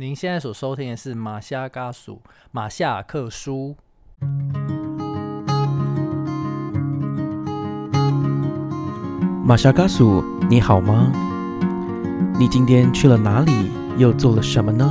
[0.00, 3.76] 您现在所收听的是马夏嘎苏马夏克书。
[9.44, 11.12] 马夏嘎苏，你好吗？
[12.38, 13.52] 你今天去了哪里？
[13.98, 14.88] 又做了什么呢？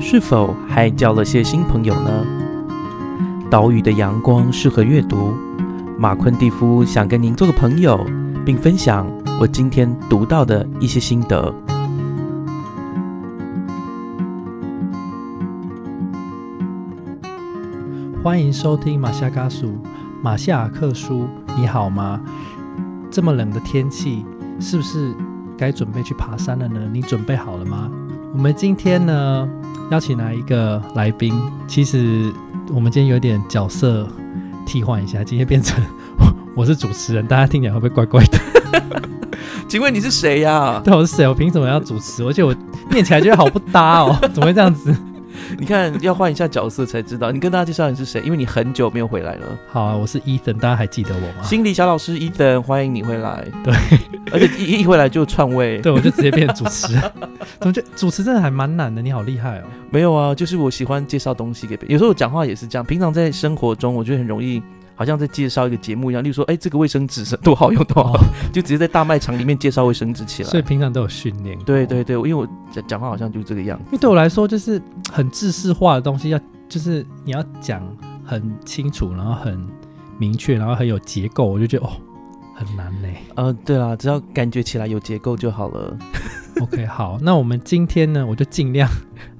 [0.00, 2.26] 是否还交了些新朋友呢？
[3.48, 5.32] 岛屿的阳光适合阅读。
[5.96, 8.04] 马昆蒂夫想跟您做个朋友，
[8.44, 9.06] 并分享
[9.40, 11.54] 我今天读到的一些心得。
[18.20, 19.78] 欢迎收听马夏嘎苏
[20.20, 21.28] 马夏克书。
[21.56, 22.20] 你好吗？
[23.12, 24.24] 这么冷的天气，
[24.58, 25.14] 是不是
[25.56, 26.80] 该准备去爬山了呢？
[26.92, 27.88] 你准备好了吗？
[28.32, 29.48] 我们今天呢，
[29.92, 31.32] 邀请来一个来宾。
[31.68, 32.32] 其实
[32.74, 34.08] 我们今天有点角色
[34.66, 35.80] 替换一下，今天变成
[36.56, 38.38] 我是主持人，大家听起来会不会怪怪的？
[39.68, 40.82] 请问你是谁呀？
[40.84, 41.28] 对，我是谁？
[41.28, 42.24] 我凭什么要主持？
[42.24, 42.52] 而且我
[42.90, 44.92] 念起来觉得好不搭哦，怎么会这样子？
[45.60, 47.32] 你看，要换一下角色才知道。
[47.32, 49.58] 你跟大家介绍你是谁，因为你很久没有回来了。
[49.66, 51.42] 好啊，我是 Ethan，大家还记得我吗？
[51.42, 53.44] 心理小老师 Ethan，欢迎你回来。
[53.64, 53.74] 对，
[54.30, 55.78] 而且一一回来就篡位。
[55.78, 57.02] 对，我就直接变成主持人。
[57.58, 59.02] 怎么觉得主持真的还蛮难的？
[59.02, 59.64] 你好厉害哦！
[59.90, 61.92] 没有啊，就是我喜欢介绍东西给别人。
[61.92, 62.86] 有时候我讲话也是这样。
[62.86, 64.62] 平常在生活中，我觉得很容易，
[64.98, 66.24] 好像在介绍一个节目一样。
[66.24, 68.18] 例如说，哎，这个卫生纸是多好用多好，
[68.52, 70.48] 就直接在大卖场里面介绍卫生纸起来。
[70.48, 71.56] 所以平常都有训练。
[71.60, 73.84] 对对对，因为我讲讲话好像就这个样子。
[73.86, 74.82] 因为对我来说，就是
[75.12, 77.80] 很制式化的东西，要就是你要讲
[78.24, 79.64] 很清楚，然后很
[80.18, 81.90] 明确，然后很有结构，我就觉得哦，
[82.56, 83.08] 很难呢。
[83.36, 85.96] 呃，对啦，只要感觉起来有结构就好了。
[86.60, 88.90] OK，好，那我们今天呢，我就尽量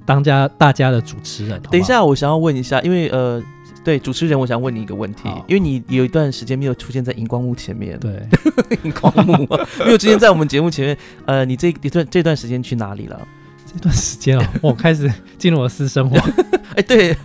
[0.05, 1.57] 当家大家的主持人。
[1.57, 3.43] 好好等一，下，我想要问一下，因为呃，
[3.89, 8.21] 对主持人，我想问你一个问题，因为你有一段时间没有出现在荧光幕前面，对，
[8.85, 10.97] 荧光幕啊 没有出现在我们节目前面。
[11.25, 13.19] 呃，你这一段这段时间去哪里了？
[13.65, 16.17] 这段时间哦，我开始进入我的私生活。
[16.77, 17.15] 哎，对，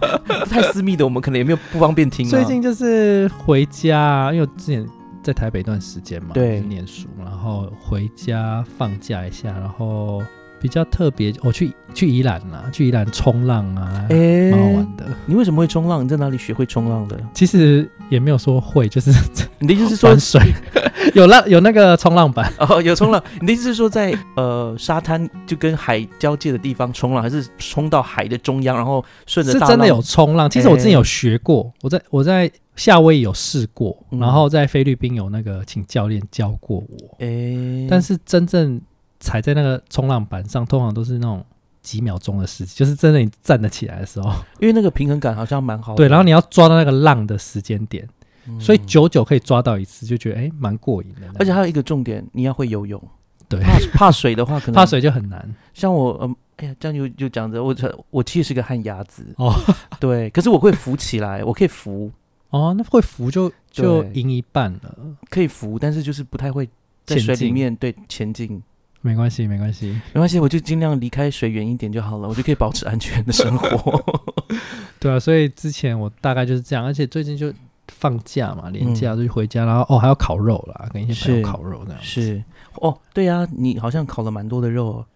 [0.49, 2.31] 太私密的，我们可能也没有不方便听啊。
[2.31, 4.87] 最近就是回家，因为我之前
[5.23, 10.23] 在台北一段时间嘛，对就念书，然后回家放假一下，然后
[10.65, 15.05] 比较特别，我去去宜兰啦，去宜兰冲浪啊，哎蛮好玩的。
[15.27, 16.03] 你为什么会冲浪？
[16.03, 17.21] 你在哪里学会冲浪的？
[17.35, 19.11] 其实也没有说会，就是
[19.61, 20.41] 你的意思是说
[21.13, 23.23] 有浪有那个冲浪板，哦，有冲浪？
[23.43, 30.49] 你的意思是说在呃沙滩就跟海交界的地方冲浪，还是冲到海的中央，然后顺着是真的有冲浪。
[30.49, 37.17] 其实我之前哎有学过，我在我在夏威夷有试过，嗯然后在菲律宾有那个请教练教过我。
[37.19, 38.81] 哎，但是真正
[39.25, 41.43] 踩在那个冲浪板上，通常都是那种
[41.81, 44.31] 几秒钟的事情，就是真的你站得起来的时候，
[44.61, 48.07] 因为那个平衡感好像蛮好的，对，然后你要抓到那个浪的时间点，
[48.47, 48.61] 嗯。
[48.61, 51.23] 所以久久可以抓到一次，就觉得哎蛮过瘾的。
[51.39, 53.03] 而且还有一个重点，你要会游泳。
[53.49, 53.61] 对。
[53.61, 55.55] 怕怕水的话，可能怕水就很难。
[55.73, 57.75] 像我，嗯，哎呀，这样就就讲着，我
[58.11, 59.53] 我其实是个旱鸭子，哦。
[59.99, 62.11] 对，可是我会浮起来，我可以浮，
[62.51, 64.97] 哦，那会浮就就赢一半了，
[65.29, 66.69] 可以浮，但是就是不太会
[67.05, 67.53] 在水里进。
[67.53, 68.63] 面对前进。
[69.05, 69.91] 没关系没关系。
[70.15, 74.03] 没关系，我就尽量离开水远一点就好了，我就可以保持安全的生活。
[74.99, 77.53] 对啊，所以之前我大概就是这样，而且最近就
[77.89, 82.01] 放假嘛，连嗯假就回家，然后哦还要烤肉啦，跟一些朋友烤肉这样。
[82.03, 82.43] 是
[82.77, 85.07] 哦，对啊，你好像烤了蛮多的肉哦，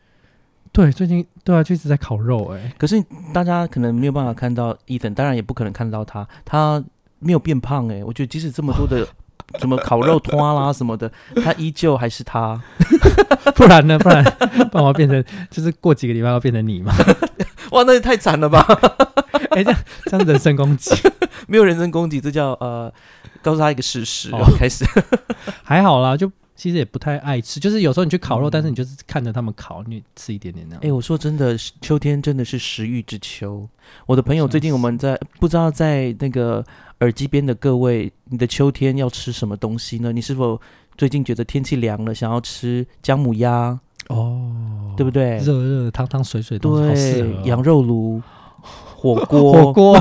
[0.71, 6.85] 对，最近对啊，就一直在烤肉哎、可是大家可能没有办法看到伊森，当然也不可能看到他，他
[7.21, 9.09] 没有变胖哎，我觉得即使这么多的
[9.59, 11.11] 什么烤肉拖啦什么的，
[11.43, 12.61] 他依旧还是他。
[13.57, 13.99] 不然呢？
[13.99, 14.23] 不然
[14.71, 16.93] 不然我变成就是过几个礼拜要变成你嘛？
[17.73, 18.65] 哇，那也太惨了吧！
[19.51, 20.95] 哎、这样这样人身攻击
[21.47, 22.93] 没有人身攻击，这叫呃，
[23.43, 24.31] 告诉他一个事实。
[24.31, 24.85] 哦然后开始，
[25.65, 30.85] 还好啦，就其实也不太爱吃，就是有时候你去烤肉，嗯但是你就是看着他们烤，你吃一点点那样。
[30.85, 33.69] 哎、我说真的，秋天真的是食欲之秋。
[34.07, 36.65] 我的朋友最近我们在不知道在那个
[37.01, 40.13] 耳机边的各位，你的秋天要吃什么东西呢？
[40.13, 40.61] 你是否
[40.97, 43.79] 最近觉得天气凉了，想要吃姜母鸭，
[44.09, 45.39] 哦，对不对？
[45.39, 47.31] 热热的汤汤水水的东西，好适合。
[47.39, 48.21] 哦，羊肉炉、
[48.61, 49.97] 火锅、火锅，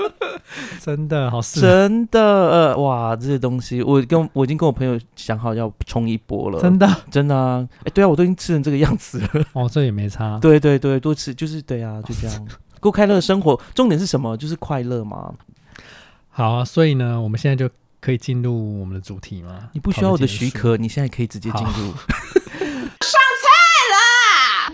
[0.78, 6.86] 真的好适，真的，呃，哇，这些东西，我跟我已经跟我朋友想好要冲一波了，真的？
[7.10, 10.38] 真的啊，哎，对啊，我都已经吃成这个样子了， 哦，这也没差。
[10.38, 12.46] 对对对，多吃就是对啊，就这样，
[12.78, 14.36] 过快乐的生活，重点是什么？
[14.36, 15.32] 就是快乐嘛，
[16.40, 17.68] 好啊，所以呢，我们现在就
[18.00, 19.68] 可以进入我们的主题吗？
[19.74, 21.92] 你不需要我的许可，你现在可以直接进入。
[23.02, 23.46] 上菜
[23.92, 24.72] 啦。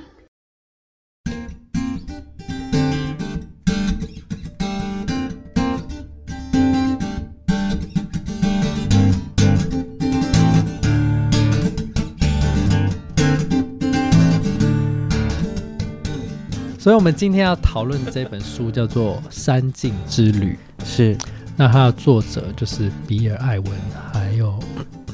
[16.79, 21.19] 所以我们今天要讨论这本书叫做《山境之旅》，是
[21.57, 23.73] 那它的作者就是比尔·艾文，
[24.13, 24.59] 还有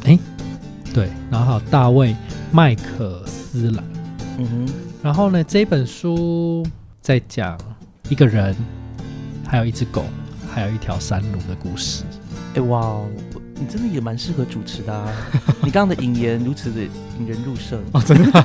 [0.05, 0.19] 哎，
[0.93, 2.11] 对，然后还有大卫·
[2.51, 3.85] 麦克斯兰。
[4.39, 4.73] 嗯哼，
[5.03, 6.67] 然后呢，这本书
[7.01, 7.57] 在讲
[8.09, 8.57] 一个人，
[9.47, 10.05] 还有一只狗，
[10.53, 12.03] 还有一条山路的故事。
[12.55, 13.09] 哎哇哦，
[13.55, 15.09] 你真的也蛮适合主持的啊！
[15.63, 16.81] 你刚刚的引言如此的
[17.21, 17.81] 引人入胜。
[17.93, 18.45] 哦，真的吗？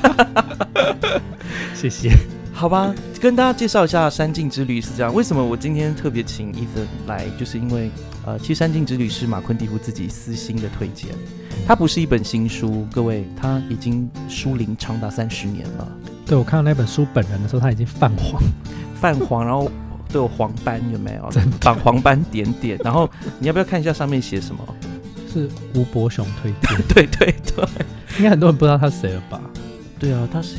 [1.73, 2.11] 谢谢。
[2.57, 5.13] 好吧，跟大家介绍一下《山境之旅》是这样。
[5.13, 7.91] 为什么我今天特别请伊森来，就是因为
[8.25, 11.11] 呃，其实《山境之旅》是马昆蒂夫自己私心的推荐，
[11.67, 15.87] 它不是一本新书，各位，它已经书龄长达三十年了，
[16.25, 18.41] 对我看到那本书本人的时候，他已经泛黄。
[18.99, 19.71] 泛黄，然后
[20.11, 21.29] 都有黄斑，有没有？
[21.29, 23.07] 真的把黄斑点点，然后
[23.37, 24.61] 你要不要看一下上面写什么？
[25.31, 27.63] 是吴伯雄推荐， 对对对，
[28.17, 29.39] 应该很多人不知道他是谁了吧？
[29.99, 30.55] 对啊，他是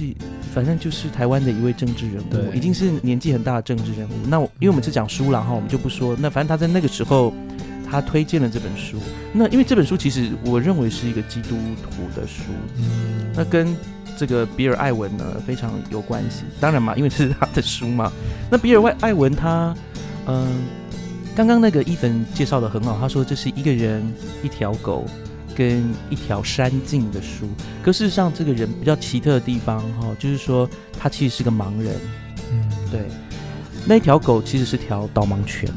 [0.58, 4.12] 反正就是台湾的一位政治人物，已经是年纪很大的政治人物。
[4.26, 6.16] 那我因为我们是讲书了哈，我们就不说。
[6.18, 7.32] 那反正他在那个时候，
[7.88, 8.98] 他推荐了这本书。
[9.32, 11.50] 那因为这本书其实我认为是一个基督
[11.80, 12.42] 徒的书，
[12.76, 13.72] 嗯，那跟
[14.16, 16.42] 这个比尔艾文呢非常有关系。
[16.58, 18.12] 当然嘛，因为这是他的书嘛。
[18.50, 19.72] 那比尔艾艾文他，
[20.26, 20.64] 嗯、
[21.36, 24.04] 刚刚那个伊粉介绍的很好，他说这是一个人、
[24.42, 25.06] 一条狗
[25.58, 27.48] 跟一条山径的书。
[27.82, 31.96] 可事实上，这个人比较奇特的地方哈、就是说他其实是个盲人。
[32.52, 33.00] 嗯，对，
[33.84, 35.68] 那条狗其实是条导盲犬，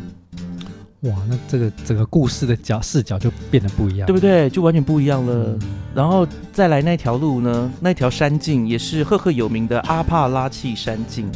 [1.02, 4.48] 哇，那这个整个故事的角视角就变得不一样，对不对？
[4.52, 5.58] 就完全不一样了。
[5.60, 5.60] 嗯
[5.94, 11.30] 然后再来那条路呢，那条山径也是赫赫有名的阿帕拉契山径。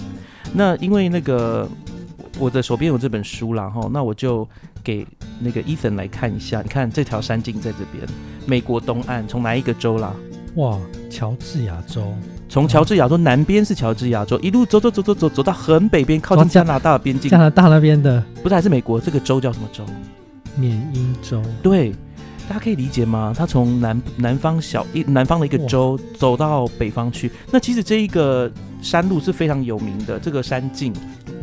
[0.53, 1.67] 那因为那个
[2.39, 4.47] 我的手边有这本书啦，哈，那我就
[4.85, 5.05] 给
[5.39, 6.61] 那个伊森来看一下。
[6.61, 8.07] 你看这条山径在这边，
[8.45, 10.13] 美国东岸，从哪一个州啦？
[10.55, 10.79] 哇，
[11.09, 12.13] 乔治亚州，
[12.47, 19.01] 从乔治亚州南边是乔治亚州，一路走走走走走走到很北边，靠近哦加加拿大的边境加，拿大那边的不是还是美国？
[19.01, 19.83] 这个州叫什么州？
[20.55, 21.91] 缅因州，对，
[22.47, 23.33] 大家可以理解吗？
[23.35, 28.49] 他从南南方小一南方的一个州走到北方去，那其实这一个
[28.81, 30.93] 山路是非常有名的，这个山径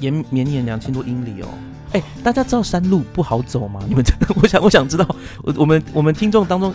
[0.00, 1.48] 延绵延两千多英里哦。
[1.92, 3.80] 哎，大家知道山路不好走吗？
[3.88, 5.06] 你们真的，我想我想知道，
[5.42, 6.72] 我我们我们听众当中，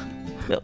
[0.48, 0.58] 呃，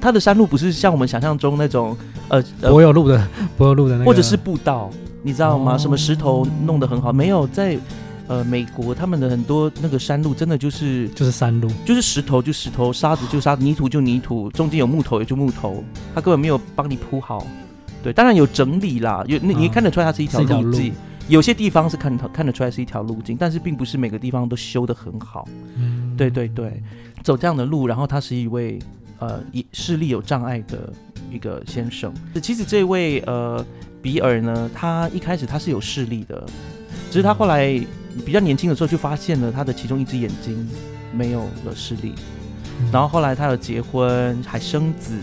[0.00, 1.96] 它的山路不是像我们想象中那种，
[2.28, 3.26] 呃呃，柏油路的
[3.56, 4.90] 柏油路的那个，或者是步道，
[5.22, 5.74] 你知道吗？
[5.74, 7.78] 哦什么石头弄得很好，没有在
[8.26, 15.82] 呃美国他们的很多那个山路真的就是就是山路，就是石头就石头，沙子就沙子，泥土就泥土，中间有木头也就木头，
[16.14, 17.46] 他根本没有帮你铺好。
[18.02, 20.94] 对，当然有整理啦，有你你啊看得出来它是一条路路径，
[21.30, 25.48] 有些地方是看看得出来是一条路径，但是并不是每个地方都修得很好。
[25.76, 26.82] 嗯，对对对，
[27.22, 28.80] 走这样的路，然后他是一位
[29.20, 30.92] 呃一视力有障碍的
[31.30, 32.12] 一个先生。
[32.42, 33.64] 其实这位呃
[34.02, 36.44] 比尔呢，他一开始他是有视力的，
[37.12, 37.80] 只是他后来
[38.26, 40.68] 比较年轻的时候就发现了他的其中一只眼睛
[41.14, 42.12] 没有了视力，
[42.80, 45.14] 嗯然后后来他有结婚还生子。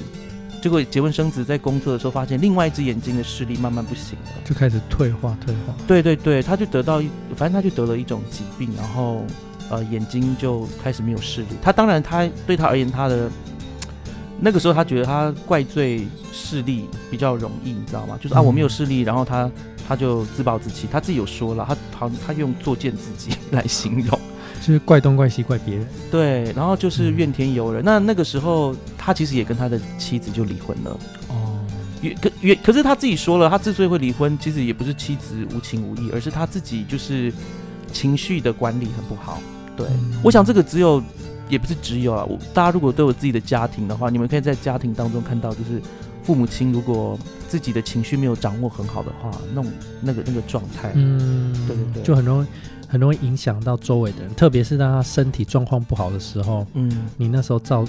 [0.61, 4.31] 结果结婚生子，在工作的时候发现另外一只眼睛的视力慢慢不行了。
[4.43, 9.23] 就开始退化退化，对对对，他就得到一，反正他就得了一种疾病，然后
[9.69, 11.49] 呃眼睛就开始没有视力。
[11.61, 13.29] 他当然他对他而言，他的
[14.39, 18.17] 那个时候他觉得他怪罪视力比较容易，你知道吗？
[18.19, 19.49] 就是啊嗯我没有视力，然后他
[19.87, 24.19] 他就自暴自弃，他自己有说了，他好他用作践自己来形容。
[24.67, 27.81] 就是怪东怪西怪别人，对，然后就是嗯怨天尤人。
[27.85, 30.99] 那那个时候他其实也跟他的妻子就离婚了。
[31.29, 31.63] 哦，
[32.01, 37.31] 也可也可是他自己说了，他之所以会离婚，其实也不是妻子无情无义，而是他自己就是
[37.93, 39.39] 情绪的管理很不好。
[39.77, 41.01] 对，嗯我想这个只有
[41.47, 45.81] 也不是只有啊，我大家如果都有自己的家庭的话，你们可以在家庭当中看到，就是
[46.27, 47.17] 父母亲如果
[47.47, 52.47] 自己的情绪没有掌握很好的话，那种那个那个状态，嗯，对对对就很容易
[52.85, 57.87] 很容易影响到周围的人，特别是当他身体状况不好的时候，嗯你那时候造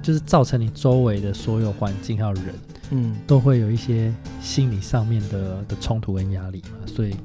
[0.00, 2.54] 就是造成你周围的所有环境还有人
[2.90, 7.16] 嗯，都会有一些心理上面的的冲突跟压力嘛，所以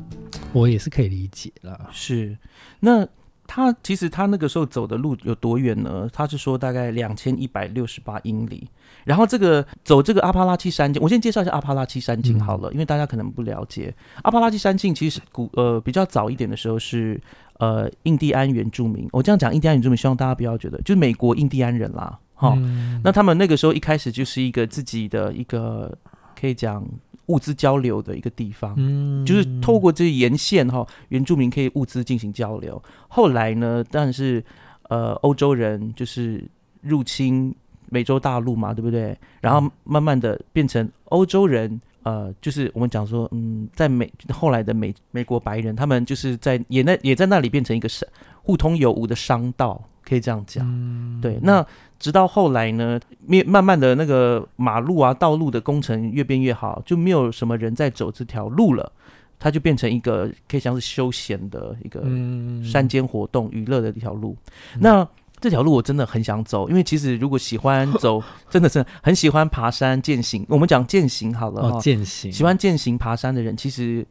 [0.51, 1.79] 我也是可以理解啦。
[1.91, 2.35] 是
[2.79, 3.07] 那。
[3.47, 6.09] 他其实他那个时候走的路有多远呢？
[6.11, 8.67] 他是说大概两千一百六十八英里。
[9.03, 13.93] 然后这个走这个阿帕拉契山径，我先介绍一下阿帕拉契山径嗯好了，因为大家可能不了解。
[14.23, 17.21] 阿帕拉契山径其实古呃比较早一点的时候是
[17.59, 25.95] 呃印第安原住民，我这样讲印第安原住民，希望大家不要觉得就是美国印第安人啦，哈、嗯那他们那个时候一开始就是一个自己的一个
[26.39, 26.83] 可以讲
[27.27, 32.81] 物资交流的一个地方，嗯就是透过这沿线哈，原住民可以物资进行交流。
[33.07, 34.43] 后来呢，但是
[34.89, 36.43] 呃，欧洲人就是
[36.81, 37.53] 入侵
[37.89, 39.17] 美洲大陆嘛，对不对？
[39.41, 48.07] 然后慢慢的变成欧洲人呃，就是我们讲说，嗯，在美后来的美美国白人，他们就是在也那也在那里变成一个商
[48.43, 50.65] 互通有无的商道，可以这样讲。
[50.65, 51.65] 嗯对，那
[51.97, 58.91] 直到后来呢，面慢慢的那个马路啊、道路的工程越变越好，就没有什么人在走这条路了，
[59.39, 64.37] 它就变成一个可以像是休闲的一个嗯山间活动、娱乐的一条路。
[64.79, 65.07] 那
[65.39, 70.45] 这条路我真的很想走，因为其实如果喜欢走， 真的是很喜欢爬山、践行。
[70.49, 74.05] 我们讲践行好了、哦践行喜欢践行爬山的人，其实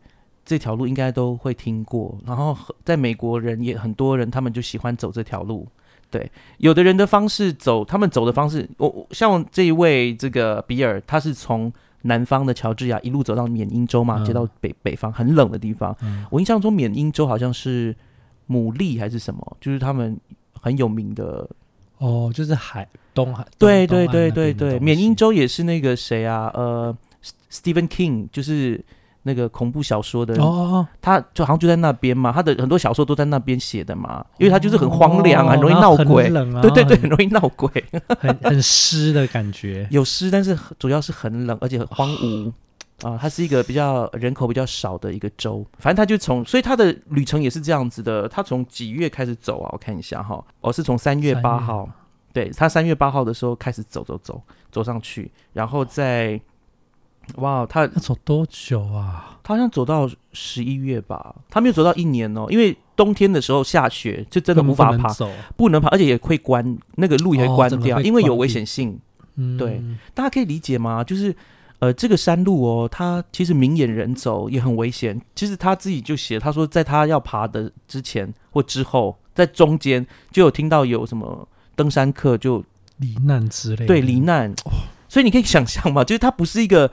[0.44, 2.18] 这条路应该都会听过。
[2.26, 5.66] 然后在美国人也很多人，他们就喜欢走这条路。
[6.14, 15.96] 对，有的人的方式走，他们走的方式，我我像这一位这个比尔，他是从南方的乔治亚一路走到缅因州嘛，嗯接到北北方很冷的地方。
[16.02, 17.96] 嗯我印象中缅因州好像是
[18.48, 20.16] 牡蛎还是什么，就是他们
[20.60, 21.48] 很有名的。
[21.98, 26.94] 哦，就是海东海，对对对对对，缅因州也是那个谁啊，呃
[27.50, 28.84] ，Stephen King，就是
[29.24, 37.68] 那个恐怖小说的哦哦，他就好像就在那边嘛，他的很多小说都在那边写的嘛，因为他就是很荒凉，哦很容易闹鬼，冷啊对对对，很 很容易闹鬼，
[38.20, 39.88] 很很湿的感觉。
[39.90, 42.52] 有湿，但是主要是很冷，而且很荒芜。
[43.02, 48.28] 啊，它是一个比较人口比较少的一个州，反正他就从，所以他的旅程也是这样子的。
[48.28, 49.70] 他从几月开始走啊？
[49.72, 51.88] 我看一下哈，哦，是从三月3月八号，
[52.32, 54.40] 对他三月八号的时候开始走走走
[54.70, 56.40] 走上去，然后在，
[57.36, 59.38] 哇，他要走多久啊？
[59.42, 68.98] 他好像走到十一月吧，他没有走到一年哦，因为冬天的时候下雪，就真的无法爬，不能，不能爬，而且也会关那个路也会哦关掉，因为有危险性。
[69.36, 69.82] 嗯，对
[70.14, 71.02] 大家可以理解吗？
[71.02, 71.34] 就是
[71.80, 75.20] 呃，这个山路哦，他其实明眼人走也很危险。
[75.34, 82.64] 其实他自己就写，他说在他要爬的之前或之后，在中间就有听到有什么登山客就
[82.98, 84.54] 罹难之类的，对罹难，
[85.08, 86.90] 所以你可以想象嘛，就是它不是一个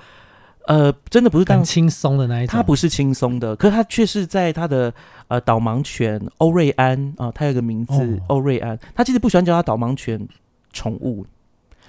[0.71, 2.51] 呃，真的不是当很轻松的那一种。
[2.53, 4.93] 它不是轻松的，可是它却是在他的
[5.27, 10.25] 呃导盲犬欧瑞安啊，他有个名字、哦欧瑞安，他其实不喜欢叫他导盲犬
[10.71, 11.25] 宠物。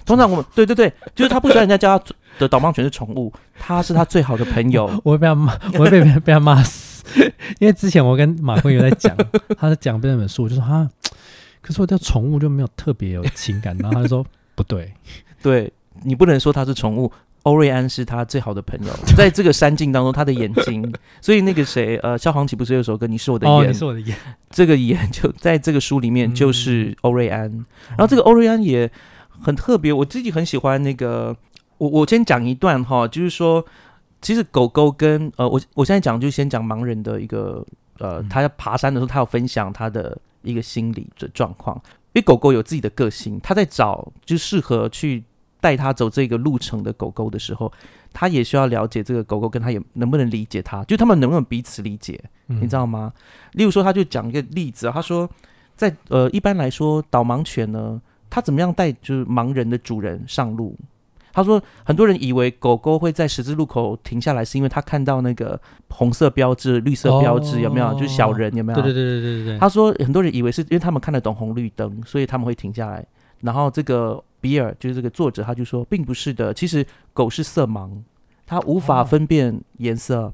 [0.05, 4.85] 通常我们对对对， 就是他不喜欢人家叫他的导盲犬是宠物，他是他最好的朋友。
[5.05, 7.05] 我会被他骂，我会被被被他骂死。
[7.59, 9.15] 因为之前我跟马坤有在讲，
[9.57, 10.89] 他在讲那本书，我就说哈，
[11.61, 14.25] 可是我对宠物就没有特别有情感，然后他就说
[14.55, 14.93] 不对，
[15.41, 15.71] 对
[16.03, 17.09] 你不能说他是宠物，
[17.43, 24.17] 欧瑞安是他最好的朋友， 在这个山境当中，他的眼睛，所以那个谁呃，萧煌奇不是有首歌《你是我的哦，眼你》是我的眼，
[24.49, 26.35] 这个眼就在这个书里面嗯。
[26.35, 27.41] 就是欧瑞安，
[27.89, 28.89] 然后这个欧瑞安也
[29.41, 31.35] 很特别，我自己很喜欢那个。
[31.79, 33.65] 我我先讲一段哈，就是说，
[34.21, 37.65] 其实狗狗跟呃，我我现在讲就先讲盲人的一个
[37.99, 38.29] 呃，嗯。
[38.29, 41.75] 他在爬山的时候，他有分享他的一个心理的状况。
[42.13, 45.23] 因为狗狗有自己的个性，它在找就适合去
[45.63, 47.71] 带他走这个路程的狗狗的时候，
[48.11, 52.21] 他也需要了解这个狗狗跟他也能不能理解他，就他们能不能彼此理解。
[52.47, 53.13] 你你知道吗？
[53.53, 55.29] 例如说，他就讲一个例子啊，他说，
[55.77, 60.77] 在呃一般来说，导盲犬呢，他怎么样带就是盲人的主人上路？
[61.31, 67.87] 他说，很多人以为狗狗会在十字路口停下来，是因为他看到那个红色标志、绿色标志，有没有？
[67.87, 68.81] 哦就是小人有没有？
[68.81, 73.05] 对对对对对，他说，很多人以为是因为他们看得懂红绿灯，所以他们会停下来。
[73.39, 77.89] 然后这个比尔就是这个作者，他就说，并不是的，其实狗是色盲，
[78.45, 80.33] 它无法哦分辨颜色。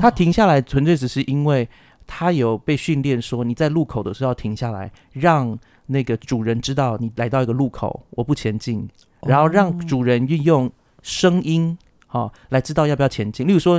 [0.00, 1.68] 它停下来纯粹只是因为
[2.06, 8.88] 它有被训练说，你在路口的时候要停下来，让那个主人知道你来到一个路口，我不前进，
[9.26, 10.70] 然后让主人运用
[11.02, 13.46] 声音，哈、来知道要不要前进。
[13.46, 13.78] 例如说，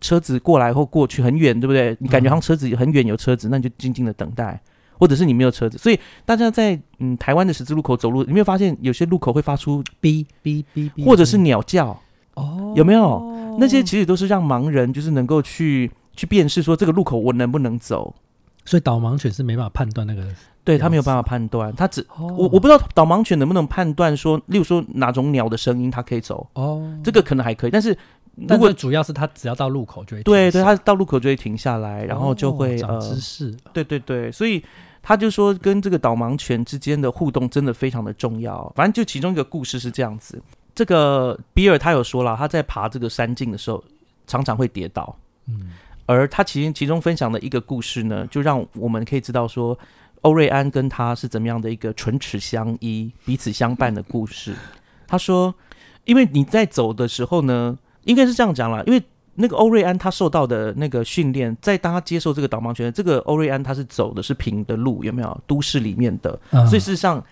[0.00, 1.96] 车子过来或过去很远，对不对？
[1.98, 4.60] 你感觉好像车子很远有车子，那你就静静的等待。
[4.98, 11.98] 或者是你没有车子，所以大家在嗯台湾的十字路口走路，你没有发现有些路口会发出哔哔哔哔，或者是鸟叫，
[12.34, 13.56] 哦，有没有？
[13.58, 18.14] 那些其实都是让盲人就是能够去去辨识说这个路口我能不能走，
[18.64, 20.22] 所以导盲犬是没办法判断那个，
[20.62, 22.26] 对他没有办法判断，他只哦。
[22.36, 27.96] 我我不知道导盲犬能不能判断说，例如说哪种鸟的声音它可以走，哦，这个可能还可以，但是
[28.38, 34.62] 如但果主要是他只要到路口就会对对，他到路口就会停下来，然后就哦会、长知呃，识，对对对，所以
[35.02, 38.72] 他就说跟这个导盲犬之间的互动真的非常的重要。
[38.76, 40.40] 反正就其中一个故事是这样子，
[40.74, 43.82] 这个比尔他有说了，他在爬这个山径的时候
[44.26, 45.16] 常常会跌倒，
[45.46, 45.72] 嗯，
[46.06, 49.76] 而他其其中分享的一个故事呢，就让我们可以知道说，
[50.22, 54.54] 欧瑞安跟他是怎么样的一个唇齿相依、彼此相伴的故事。
[55.06, 55.54] 他说，
[56.04, 57.78] 因为你在走的时候呢，
[58.08, 59.00] 应该是这样讲啦，因为
[59.36, 65.40] 那个欧瑞安他受到的那个训练，在当他接受这个导盲犬，这个欧瑞安他是走的是平的路，有没有？
[65.46, 67.24] 都市里面的，啊所以事实上。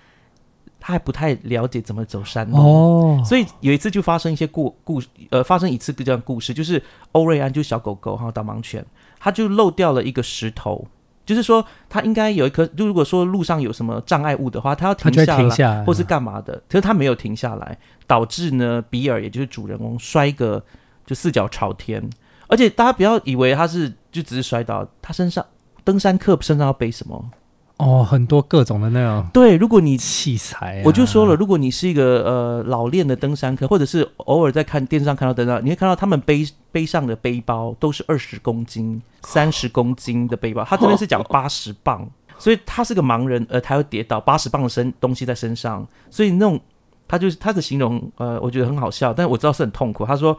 [0.78, 2.56] 他还不太了解怎么走山路。
[2.59, 6.80] 哦，所以有一次就发生一些故故呃，发生一次这样故事，就是
[7.11, 8.85] 欧瑞安就是小狗狗哈导盲犬，
[9.18, 10.87] 它就漏掉了一个石头，
[11.26, 20.64] 就是说他应该有一颗，就如果说路上有什么障碍物的话，他要停下来，下来，或是干嘛的，可是他没有停下来，导致呢比尔也就是主人公摔个
[21.04, 22.09] 就四脚朝天，
[22.47, 25.45] 而且大家不要以为他是就只是摔倒，他身上
[25.85, 27.30] 登山客身上要背什么？
[27.78, 46.59] 哦，很多各种的那种对，如果你器材、啊，我就说了，，如果你是一个呃老练的登山客，或者是偶尔在看电视上看到登山，你会看到他们背背上的背包都是二十公斤、三十公斤的背包，他这边是讲八十磅，所以他是个盲人，呃，他会跌倒，八十磅的身东西在身上，所以那种
[47.06, 50.06] 他就是他的形容，呃，我觉得很好笑，但我知道是很痛苦。
[50.06, 50.35] 他说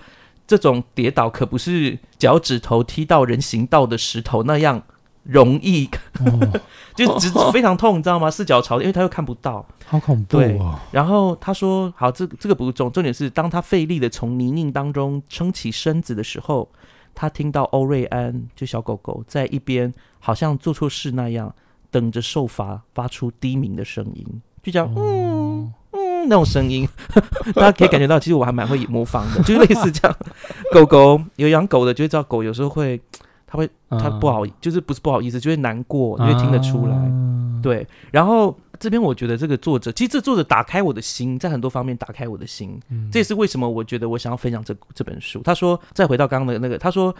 [0.47, 4.81] 这种跌倒可不是脚趾头踢到人行道的石头那样
[5.23, 5.89] 容易，
[6.25, 6.61] 哦，
[6.95, 8.29] 就只非常痛，你知道吗？
[8.29, 9.65] 四脚朝天，因为他又看不到。
[9.85, 16.69] 好恐怖对哦，然后他说：“好，这这个不是重，重点是当他费力的从泥泞当中撑起身子的时候，
[17.15, 21.53] 他听到欧瑞安就小狗狗在一边好像做错事那样，
[21.89, 24.25] 等着受罚，发出低鸣的声音，
[24.61, 26.85] 就这样嗯嗯那种声音，
[27.55, 30.17] 大家可以感觉到，其实我还蛮会模仿的，就是类似这样。
[30.73, 32.99] 狗狗有养狗的就会知道，狗有时候会，
[33.47, 36.93] 它会他不好，就是不是不好意思，就会难过，你会听得出来。
[36.93, 45.41] 啊，对，然后这边我觉得这个作者，其实这作者打开我的心，在很多方面打开我的心，嗯这也是为什么我觉得我想要分享这这本书。
[45.43, 47.15] 他说，再回到刚刚的那个，他说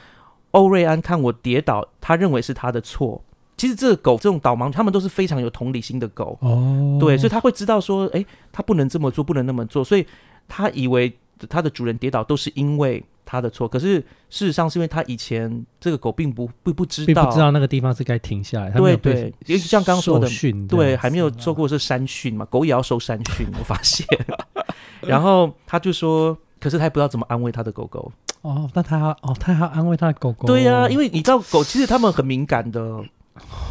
[0.51, 3.23] 欧瑞安看我跌倒，他认为是他的错。
[3.55, 10.05] 其实这个狗这种导盲，他们都是非常有同理心的狗，哦，对，所以他会知道说，哎，他不能这么做，不能那么做，所以
[10.47, 11.17] 他以为
[11.49, 20.27] 他的主人跌倒都是因为他的错，可是事实上是因为他以前这个狗并不不不知道，并不知道那个地方是该停下来，对对也像刚刚说的
[20.69, 24.07] 对，还没有子受过是山训嘛，狗也要受山训，我发现。
[25.05, 28.11] 然后他就说，可是他也不知道怎么安慰他的狗狗。
[28.41, 33.03] 哦，那他还哦，他还要安慰他的狗狗，对呀、因为为你知道狗其实他们很敏感的。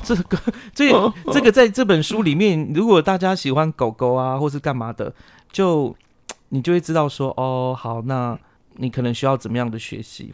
[0.04, 0.38] 这个
[0.72, 0.92] 这
[1.32, 5.12] 这个在这本书里面，如果大家喜欢狗狗啊，或是干嘛的，
[5.50, 5.92] 就
[6.50, 8.38] 你就会知道说，哦，好，那
[8.78, 10.32] 你可能需要怎么样的学习。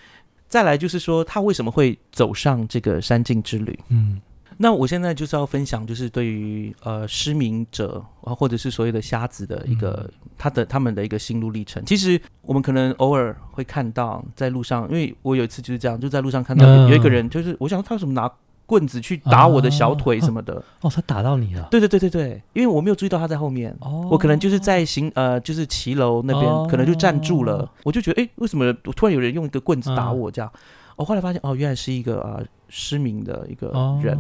[0.49, 3.79] 再来就是说，他为什么会走上这个山境之旅？
[3.89, 4.21] 嗯
[4.59, 11.83] 那我现在就是要分享，就是对于呃失明者啊，或者是所谓的瞎子的一个、他的他们的一个心路历程。
[11.87, 18.31] 其实我们可能偶尔会看到在路上，因为我有一次就是这样，就在路上看到有一个人，就是我想他为什么拿
[18.73, 20.55] 棍子去打我的小腿什么的。
[20.81, 23.77] 哦，他打到你了，对对对对对，因为我没有注意到他在后面。
[23.81, 26.67] 哦，我可能就是在行呃，就是骑楼那边，哦。
[26.71, 30.51] 可能就站住了，我就觉得，哎、为什么突然有人用一个棍子打嗯我这样？
[30.97, 34.01] 我后来发现，哦，原来是一个啊、呃失明的一个哦。
[34.03, 34.17] 人。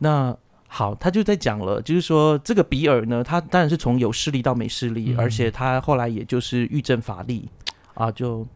[0.00, 0.36] 那
[0.68, 5.18] 好，他就在讲了，就是说这个比尔呢，他当然是从有视力到没视力，嗯。
[5.18, 7.48] 而且他后来也就是欲振乏力。
[7.94, 8.46] 啊，就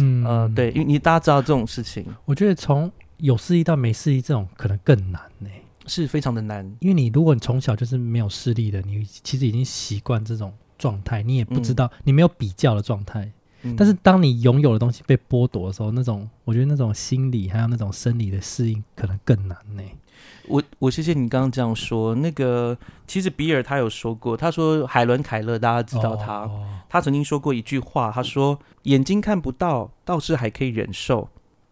[0.00, 0.22] 嗯。
[0.26, 2.04] 呃，对，因为你大家知道这种事情。
[2.26, 5.48] 我觉得从有视力到没视力这种可能更难呢、
[5.86, 13.30] 是非常的难，因为你如果你从小就是没有视力的，你其实已经习惯这种状态，你也不知道、你没有比较的状态。
[13.62, 13.74] 嗯。
[13.76, 19.82] 但是当你拥有的东西被剥夺的时候，那种我觉得那种心理还有那种生理的适应可能更难呢、
[20.48, 22.14] 我我谢谢你刚刚这样说。
[22.14, 26.66] 那个其实比尔他有说过，他说海伦凯勒大家知道他，哦。
[26.88, 31.28] 他曾经说过一句话，他说：“眼睛看不到，倒是还可以忍受；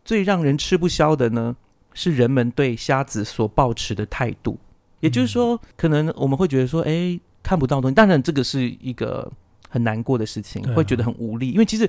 [0.08, 1.54] 最让人吃不消的呢，
[1.92, 4.58] 是人们对瞎子所抱持的态度。
[5.00, 9.30] 也就是说，可能我们会觉得说，哎，看不到东西，当然这个是一个
[9.68, 11.50] 很难过的事情，啊会觉得很无力。
[11.50, 11.88] 因为其实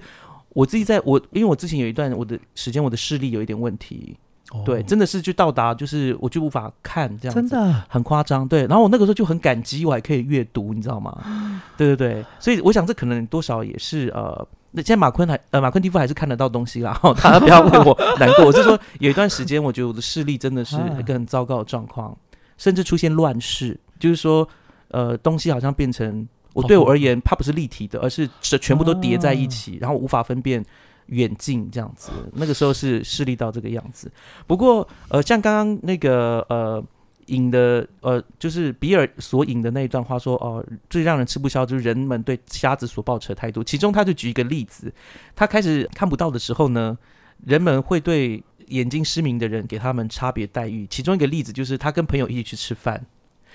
[0.50, 4.18] 我自己在我，因为我之前有一段我的时间，我的视力有一点问题，
[4.52, 8.68] 哦对，真的是就到达，就是我就无法看这样子，真的很夸张，对。
[8.68, 11.18] 然后我那个时候就很感激，我还可以阅读，你知道吗？
[11.78, 18.46] 对对对，所以我想这可能多少也是呃，那现在马昆还呃马昆蒂夫还是看得到东西啦， 哈，大家不要为我难过。
[18.46, 22.16] 我是说有一段时间，我觉得我的视力真的是啊一个很糟糕的状况，
[22.58, 24.48] 甚至出现乱视，就是说
[24.90, 30.66] 呃东西好像变成我对我而言，它不是立体的，而是是全部都叠在一起，然后无法分辨。
[31.10, 34.12] 远近这样子，那个时候是视力到这个样子。
[34.46, 36.84] 不过，呃，像刚刚那个呃
[37.30, 43.64] 引的呃，就是比尔所引的那一段话说，哦、最让人吃不消就是人们对瞎子所抱持的态度。
[43.64, 44.94] 其中他就举一个例子，
[45.36, 46.98] 他开始看不到的时候呢，
[47.46, 50.86] 人们会对眼睛失明的人给他们差别待遇。
[50.88, 53.06] 其中一个例子就是他跟朋友一起去吃饭，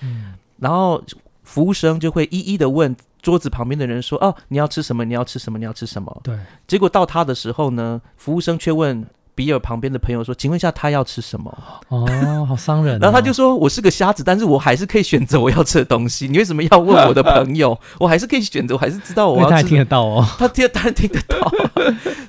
[0.01, 1.03] 嗯然后
[1.43, 5.03] 服务生就会一一的问桌子旁边的人说：“哦，你要吃什么？
[5.03, 5.59] 你要吃什么？
[5.59, 11.55] 你要吃什么？”对结果到他的时候呢，服务生却问比尔旁边的朋友说：“请问一下，他要吃什么
[11.89, 16.27] 哦，好伤人哦、？”然后他就说：“我是个瞎子，但是我还是可以选择我要吃的东西。
[16.27, 17.77] 你为什么要问我的朋友？
[17.99, 20.25] 我还是可以选择，我还是知道我要吃他还听得到哦。
[20.39, 21.51] 他听当然听得到，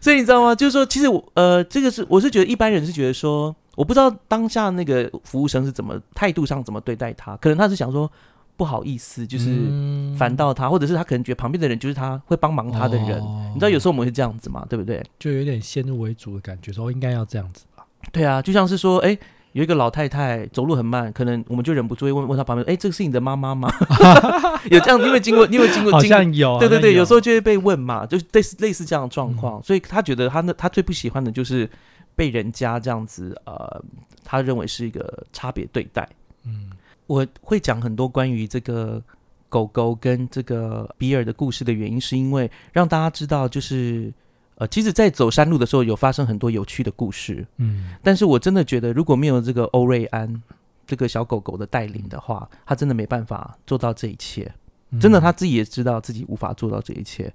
[0.01, 0.55] 所以你知道吗？
[0.55, 8.11] 就是说，其实我呃，这个是我是觉得一般人是觉得说，我不知道当下那个服务生是怎么态度上怎么对待他，可能他是想说
[8.57, 13.21] 不好意思，就是嗯烦到他，或者是他可能觉得旁边的人就是他会帮忙他的人。
[13.21, 15.03] 哦你知道有时候我们会这样子嘛，对不对？
[15.19, 17.87] 就有点先入为主的感觉，说应该要这样子吧。
[18.13, 19.17] 对啊，就像是说，哎。
[19.53, 23.73] 有一个老太太走路很慢，可能我们就忍不住会问问她旁边，哎， 这个是你的妈妈吗？
[24.71, 31.67] 有这样，因为经过，因为经过， 好像有，对对对，有时候候就会被问嘛，就是类似类似这样的状况，所以他觉得他那他最不喜欢的就是
[32.15, 33.83] 被人家这样子呃，
[34.23, 36.07] 他认为是一个差别对待。
[36.45, 36.71] 嗯
[37.07, 39.03] 我会讲很多关于这个
[39.49, 44.13] 狗狗跟这个比尔的故事的原因，是因为让大家知道，就是
[44.57, 50.43] 呃，其实，在走山路的时候有发生很多有趣的故事，嗯但是我真的觉得，如果没有这个欧瑞安
[50.87, 54.45] 这个小狗狗的带领的话，他真的没办法做到这一切。
[54.91, 57.31] 嗯真的他自己也知道自己无法做到这一切。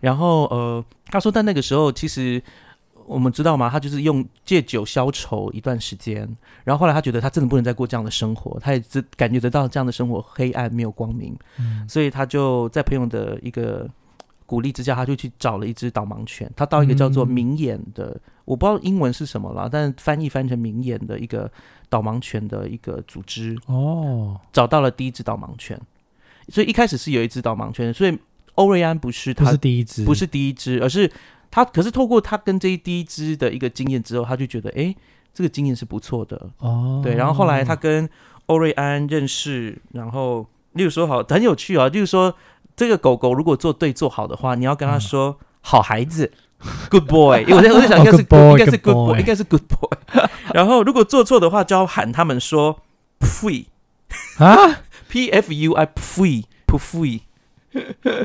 [0.00, 2.40] 然后呃，他说，但那个时候其实
[3.06, 3.68] 我们知道吗？
[3.70, 6.28] 他就是用借酒消愁一段时间，
[6.64, 13.88] 然后后来他觉得他真的不能再过这样的生活，他也只感觉得到这样的生活黑暗没有光明，嗯所以他就在朋友的一个。
[14.46, 16.48] 鼓励之下，他就去找了一只导盲犬。
[16.54, 18.14] 他到一个叫做嗯明眼的，
[18.44, 21.50] 我不知道英文是什么啦，但翻译翻成明眼的一个
[21.88, 25.80] 导盲犬的一个组织，哦，找到了第一只导盲犬。
[26.50, 28.16] 所以一开始是有一只导盲犬，所以
[28.56, 31.10] 欧瑞安不是不他是第一只，不是第一只，而是
[31.54, 31.64] 他。
[31.64, 34.96] 可是透过他跟这一第一只的一个经验之后，他就觉得，诶，
[35.32, 36.50] 这个经验是不错的。
[36.58, 38.08] 哦，对，然后后来他跟
[38.46, 42.34] 欧瑞安认识，然后例如说好很有趣啊，例如说
[42.74, 46.32] 这个狗狗如果做对做好的话，你要跟他说、好孩子。
[46.88, 50.26] Good boy，因为我在我在想应该是、boy，应该是 good boy，boy 应该是 good boy。
[50.54, 52.80] 然后如果做错的话，就要喊他们说
[53.20, 53.66] free。
[54.38, 57.22] 啊，P F U I P F P
[57.74, 58.24] F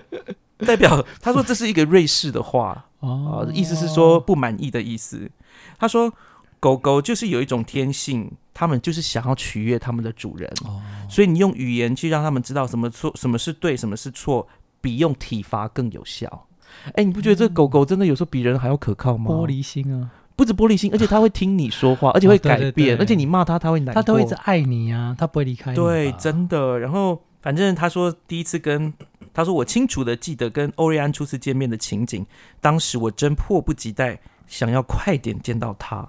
[0.68, 5.30] 代表他说这是一个瑞士的话啊、哦，意思是说不满意的意思。
[5.78, 6.14] 他说
[6.60, 14.46] 狗狗就是有一种天性，他们就是想要取悦他们的主人，哦，所以你用语言去让他们知道什么错、什么是对、什么是错，
[14.82, 16.48] 比用体罚更有效。
[16.94, 19.32] 哎，你不觉得这狗狗真的有时候比人还要可靠吗？
[19.32, 23.94] 玻璃心啊，不止玻璃心，而且他会听你说话， 而且会哦对对改变，对而且你骂他，他会难过。
[23.94, 25.76] 他都一直爱你啊，他不会离开你。
[25.76, 26.78] 对，真的。
[26.80, 28.94] 然后反正他说第一次跟
[29.34, 32.26] 他说我清楚的记得跟欧瑞安初次见面的情景，
[32.62, 36.08] 当时我真迫不及待想要快点见到他。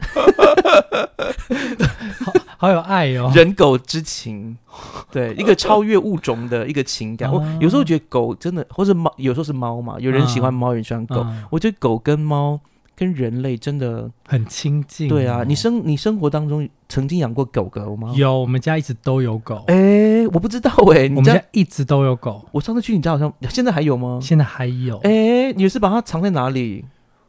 [2.56, 3.30] 好有爱哦。
[3.34, 4.56] 人狗之情，
[5.10, 7.30] 对，一个超越物种的一个情感。
[7.30, 11.20] 我哦有时候觉得狗真的，或者猫，有时候是猫嘛，有人喜欢猫，有人喜欢狗。
[11.20, 12.60] 嗯我觉得狗跟猫
[12.96, 15.10] 跟人类真的，很亲近哦。
[15.10, 18.12] 对啊，你生你生活当中曾经养过狗狗吗？。
[18.14, 19.74] 有，我们家一直都有狗，哎、
[20.28, 24.18] 我不知道哎、我们家一直都有狗，我上次去你家好像现在还有吗？
[24.22, 24.98] 现在还有。
[25.04, 26.84] 哎、你是把它藏在哪里？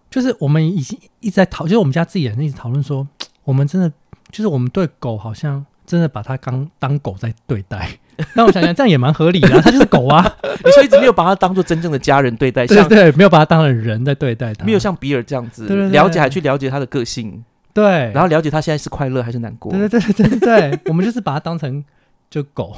[0.09, 3.07] 就是我们已经一直在讨，就是我们家自己人一直讨论说，
[3.45, 3.89] 我们真的
[4.29, 7.89] 就是我们对狗好像真的把它当当狗在对待。
[8.35, 10.21] 但我想想，这样也蛮合理的、啊，它就是狗啊，
[10.63, 19.71] 你说一直没有把它当做真正的家人对待， 像对对，没有把它当成人在对待它，没有像比尔这样子了解，还去了解它的个性，对，然后了解它现在是快乐还是难过。
[19.71, 21.83] 对对对对对对，我们就是把它当成
[22.31, 22.73] 就狗，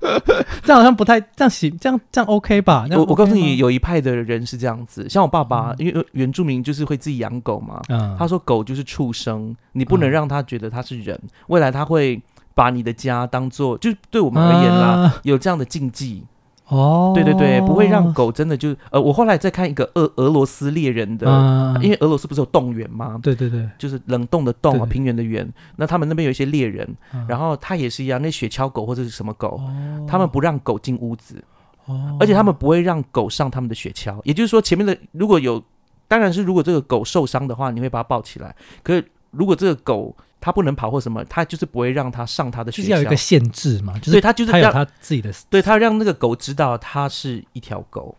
[0.62, 2.84] 这样好像不太这样行，这样这样 OK 吧？
[2.86, 5.76] 这样我我告诉你，，有一派的人是这样子，像我爸爸，嗯。
[5.86, 10.10] 因为原住民就是会自己养狗嘛，嗯，他说狗就是畜生，你不能嗯。
[10.12, 12.22] 让他觉得他是人，未来他会
[12.54, 15.20] 把你的家当做，就是对我们而言啦，啊。
[15.24, 16.24] 有这样的禁忌。
[16.72, 23.20] 哦，对对对，不会让狗真的就呃，我后来在看一个俄俄罗斯猎人的，嗯，因为俄罗斯不是有动员吗？
[23.22, 25.46] 对对对，就是冷冻的冻啊，平原的原。
[25.76, 31.44] 那他们那边有一些猎人，嗯然后他也是一样，那雪橇狗或者是什么狗，哦他们不让狗进屋子，
[31.84, 34.18] 哦，而且他们不会让狗上他们的雪橇。
[34.24, 35.62] 也就是说，前面的如果有，
[36.08, 38.54] 当然是如果这个狗受伤的话，你会把它抱起来。
[38.82, 42.82] 可是如果这个狗它不能跑或什么，它就是不会让它上它的学校。
[42.82, 48.16] 就是要有一个限制嘛，就是对，它就是让它有它自己的对它让那个狗知道它是一条狗。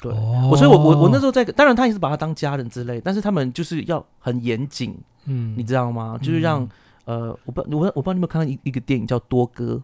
[0.00, 6.18] 对，哦我所以我我我那时候在，当然他也是把它当家人之类，但是他们就是要很严谨，嗯你知道吗？
[6.22, 6.68] 就是让、
[7.04, 9.80] 呃，我不我我不知道你有没有看到一一个电影叫《多哥》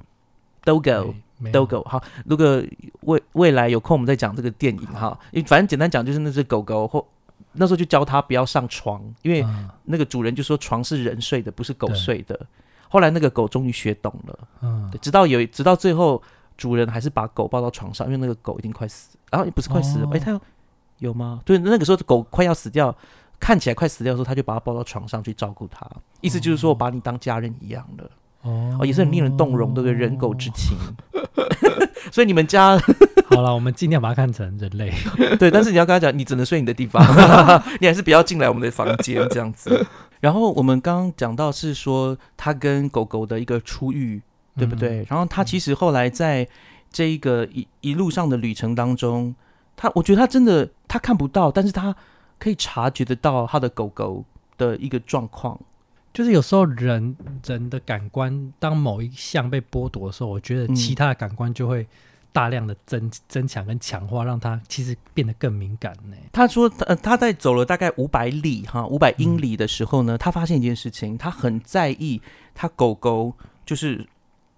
[0.70, 1.14] ，Dogo。
[1.40, 2.61] 没有 Dogo，好，如果
[3.02, 7.07] 未未来有空我们再讲这个电影哈，因为反正简单讲就是那只狗狗或
[7.58, 12.38] 那时候就教它不要上床，因为嗯那个主人就说床是人睡的，不是狗睡的。
[12.88, 16.22] 后来那个狗终于学懂了，嗯对直到有直到最后
[16.56, 20.40] 主人还是把狗抱到床上，因为那个狗已经快死，然后不是快死了，哦哎、它有
[20.98, 21.40] 有吗？
[21.44, 22.96] 对，那个时候狗快要死掉，
[23.38, 25.86] 看起来快死掉的时候，他就把它抱到床上去照顾它，
[26.20, 28.10] 意思就是说我把你当家人一样的。
[28.42, 29.92] 哦哦，也是很令人动容，对不对？
[29.92, 30.76] 人狗之情。
[32.10, 32.78] 所以你们家
[33.30, 34.92] 好了，我们尽量把它看成人类。
[35.38, 37.02] 对，但是你要跟他讲，你只能睡你的地方，
[37.80, 39.86] 你还是不要进来我们的房间这样子。
[40.20, 44.20] 然后我们刚刚讲到是说他跟狗狗的一个初遇，
[44.56, 45.06] 对不对？
[45.08, 46.48] 然后他其实后来在
[46.90, 49.34] 这一个一一路上的旅程当中，
[49.76, 51.94] 他我觉得他真的他看不到，但是他
[52.38, 54.24] 可以察觉得到他的狗狗
[54.56, 55.60] 的一个状况。
[56.12, 57.14] 就是有时候人
[57.46, 61.86] 人的感官，当某一项被剥夺的时候，我觉得嗯其他的感官就会
[62.32, 66.16] 大量的增增强跟强化，让它其实变得更敏感呢。
[66.32, 72.20] 他说，呃，他在走了大概五百里哈，五百英里的时候呢，他发现一件事情，他很在意
[72.54, 73.34] 他狗狗
[73.66, 74.06] 就是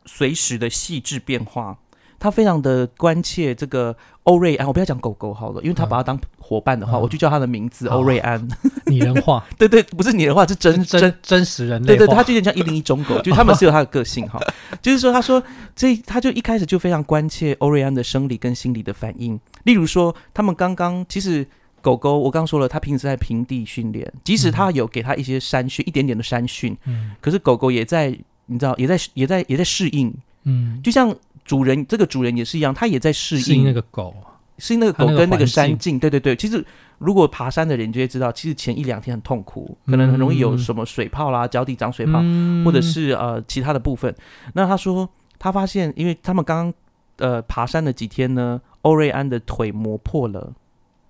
[0.04, 1.78] 随时的细致变化，
[2.18, 3.96] 他非常的关切这个
[4.30, 4.66] 欧瑞安。
[4.66, 8.46] 我不要讲狗狗好了，因为他把它当伙伴的话，嗯我就叫他的名字欧瑞安。
[8.86, 14.40] 拟人化， 对对，不是拟人化，是真真真真实人类对他就有点像一零一中狗， 就是他们是有他的个性哈。
[14.80, 15.42] 就是说，他说
[15.74, 19.38] 这他就一开始就非常关切欧瑞安的生理跟心理的反应。
[19.64, 21.46] 例如说，他们刚刚其实
[21.80, 28.08] 狗狗，我刚说了，它平时在平地训练，即使它有给它一些山训，一点点的山训，嗯可是狗狗也在，
[28.46, 30.12] 你知道，也在也在也在适应，
[30.44, 31.14] 嗯，就像。
[31.50, 34.14] 主人这个主人也是一样，他也在适适应应那个狗，
[34.58, 35.98] 适应那个狗跟那个山境。
[35.98, 36.64] 对对对，其实
[36.98, 42.64] 如果爬山的人就会知道，其实前一两天很痛苦，可能很容易有嗯什么水泡啦，脚底长水泡，嗯。
[42.64, 44.14] 或者是呃其他的部分。
[44.54, 45.08] 那他说
[45.40, 46.74] 他发现，因为他们刚刚
[47.16, 50.52] 呃爬山的几天呢，欧瑞安的腿磨破了。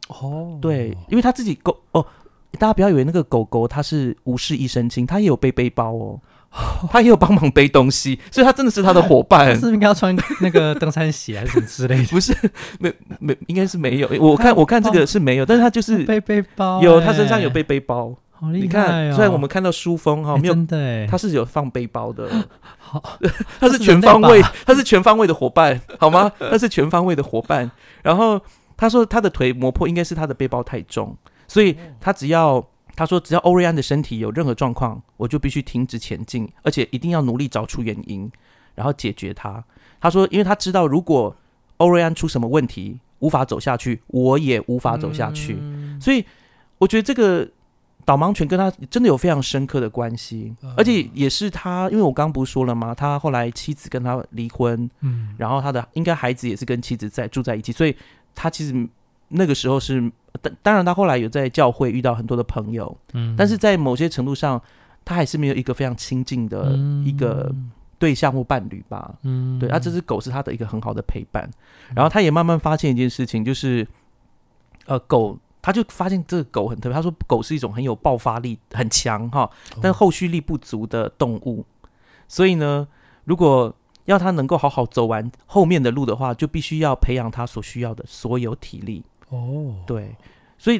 [0.09, 2.03] 哦，对，因为他自己狗哦，
[2.59, 6.19] 大家不要以为那个狗狗它是无事一身轻，它也有背背包哦，
[6.91, 9.61] 它也有帮忙背东西，所以他真的是他的伙伴 是。
[9.61, 12.07] 不是应该要穿那个登山鞋还是什么之类的？
[12.11, 12.35] 不是
[12.79, 18.17] 没没应该是没有，我看我看这个是没有，但是他就是背背包欸，有，他身上有背背包。
[18.33, 18.63] 好厉害、哦！
[18.63, 20.55] 你看，虽然我们看到书封哈哎没有，
[21.07, 22.27] 他是有放背包的。
[22.79, 23.19] 好，
[23.61, 26.33] 他是全方位，他是全方位的伙伴，好吗？
[26.39, 27.71] 他是全方位的伙伴。
[28.03, 28.41] 然后
[28.79, 31.15] 他说他的腿磨破，应该是他的背包太重，
[31.47, 32.67] 所以他只要
[33.01, 38.31] 他说只要欧瑞安的身体有任何状况，我就必须停止前进，而且一定要努力找出原因，
[38.75, 39.65] 然后解决它。
[39.99, 41.35] 他说，因为他知道如果
[41.79, 45.57] 欧瑞安出什么问题，无法走下去，我也无法走下去。
[45.59, 46.23] 嗯所以
[46.77, 47.49] 我觉得这个
[48.05, 52.95] 导盲犬跟他真的有非常深刻的关系，嗯而且也是他，因为我刚刚不是说了吗？
[52.95, 57.97] 他后来妻子跟他离婚，嗯，然后他的应该孩子也是跟妻子在住在一起，所以
[58.35, 58.87] 他其实
[59.31, 60.13] 那个时候是，
[60.43, 64.61] 当当然他后来有在教会遇到很多的朋友，嗯但是在某些程度上，
[65.05, 66.73] 他还是没有一个非常亲近的
[67.05, 67.53] 一个
[67.99, 69.15] 对象或伴侣吧。
[69.23, 71.49] 嗯，对，啊，这只狗是他的一个很好的陪伴。
[71.95, 73.87] 然后他也慢慢发现一件事情，就是，
[74.87, 76.95] 呃，狗，他就发现这个狗很特别。
[76.95, 81.65] 他说，狗是一种很有爆发力、很强哈，但后续力不足的动物。
[82.27, 82.89] 所以呢，
[83.25, 83.75] 如果
[84.07, 89.05] 要它能够好好走完后面的路的话，就必须要培养它所需要的所有体力。
[89.31, 90.15] 哦，对，
[90.59, 90.79] 所以，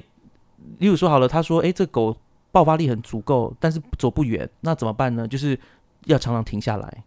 [0.79, 2.17] 例如说好了，他说，诶，这狗
[2.53, 5.27] 爆发力很足够，但是走不远，那怎么办呢？
[5.27, 5.59] 就是
[6.07, 7.05] 要常常停下来。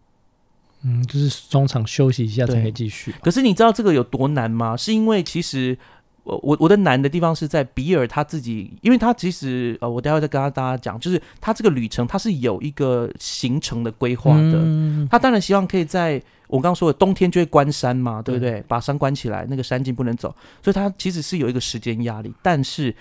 [0.82, 3.14] 嗯，就是中场休息一下才对可以继续。
[3.22, 4.76] 可是你知道这个有多难吗？
[4.76, 5.78] 是因为其实
[6.24, 14.52] 我我我的难的地方是在比尔他自己，因为他其实呃，我待会再跟他大家讲，就是他这个旅程他是有一个行程的规划的。
[14.54, 18.64] 嗯他当然希望可以在我刚刚说的冬天就会关山嘛，对不对对？
[18.66, 22.32] 把山关起来，那个山径不能走，所以他其实是有一个时间压力。
[22.42, 22.94] 但是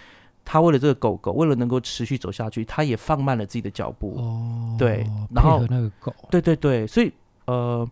[0.43, 4.15] 他为了这个狗狗，为了能够持续走下去，他也放慢了自己的脚步。
[4.17, 7.11] 哦，对然后那个狗，对对对，所以
[7.45, 7.87] 呃，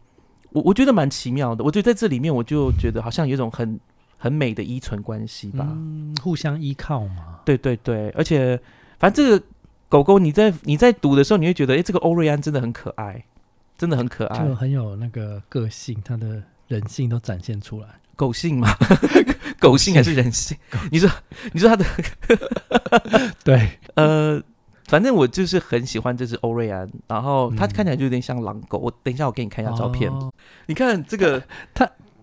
[0.51, 1.63] 我我觉得蛮奇妙的。
[1.63, 3.79] 我觉得在这里面，我就觉得好像有一种很
[4.21, 5.65] 很美的依存关系吧。
[5.67, 7.39] 嗯，互相依靠嘛。
[7.43, 8.55] 对对对，而且
[8.99, 9.45] 反正这个
[9.89, 13.25] 狗狗，你在你在读的时候，你会觉得，哎，这个欧瑞安真的很可爱，
[13.79, 17.87] 真的很可爱就，很有那个个性，它的人性都展现出来。
[18.15, 18.69] 狗性嘛，
[19.59, 20.55] 狗性还是人性？
[20.91, 21.09] 你说
[21.53, 21.83] 你说它的
[23.43, 24.39] 对，呃。
[24.87, 28.77] 反正我就是很喜欢这只欧瑞安，然后它嗯看起来就有点像狼狗。
[28.77, 30.29] 我等一下我给你看一下照片，哦
[30.65, 31.41] 你看这个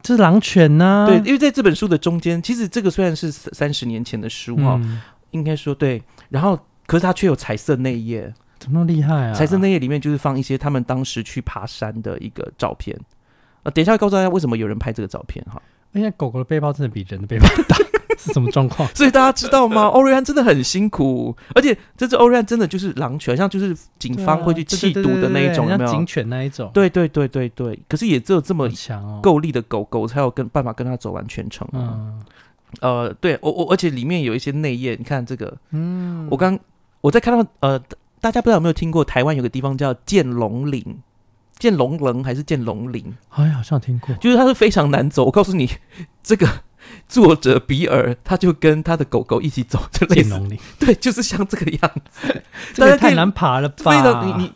[0.09, 9.35] 这是狼犬呐、对，因为在这本书的中间，其实这个虽然是三十年前的书哈、嗯，应该说对，然后可是它却有彩色内页，怎么那么厉害啊？
[9.35, 12.99] 彩色内页里面就是放一些他们当时去爬山的一个照片。
[13.64, 15.61] 呃，等一下会告诉大家为什么有人拍这个照片哈。
[15.92, 17.77] 因为狗狗的背包真的比人的背包大，
[18.21, 18.89] 是什么状况？
[18.95, 19.85] 所以大家知道吗？
[19.85, 26.05] 欧瑞安真的很辛苦，而且这只欧瑞安真的就是狼犬，像就是警方会去缉毒的那一种，警？
[26.05, 31.95] 犬那一种，对对对对对，可是也只有这么强哦，够力的狗狗才有跟办法跟它走完全程啊。
[31.97, 32.23] 嗯，
[32.81, 36.59] 呃，对我我而且里面有一些内页，你看这个，嗯，我刚
[37.01, 37.79] 我在看到呃，
[38.21, 41.01] 大家不知道有没有听过台湾有个地方叫剑龙岭，
[41.59, 43.17] 剑龙棱还是剑龙岭？
[43.31, 45.25] 哎，好像听过，就是它是非常难走。
[45.27, 45.69] 我告诉你，
[46.23, 46.49] 这个
[47.09, 50.41] 作者比尔他就跟他的狗狗一起走，就类似，
[50.79, 52.43] 对，就是像这个样子，
[52.75, 53.75] 这个太难爬了吧？
[53.79, 54.53] 非常你你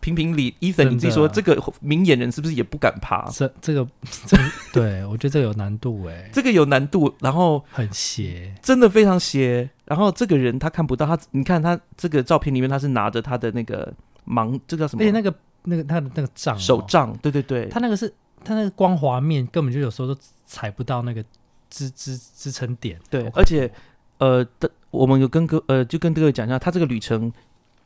[0.00, 3.26] 评评理真的你自己说，这个明眼人是不是也不敢爬？
[3.32, 3.86] 这这个
[4.26, 4.36] 这
[4.72, 9.68] 对我觉得这个有难度哎，这个有难度，然后很斜，真的非常斜。
[9.86, 13.92] 然后这个人他看不到他，你看他这个照片里面他是拿着他的那个
[14.26, 15.02] 盲，这叫什么？
[15.02, 18.12] 而且那个那个他的那个杖哦手，杖，对对对，他那个是
[18.44, 21.24] 他那个光滑面根本就有时候都踩不到那个
[21.74, 23.68] 支支支撑点，对而且
[24.18, 27.32] 呃的，我们有跟哥呃就跟哥哥讲一下，他这个旅程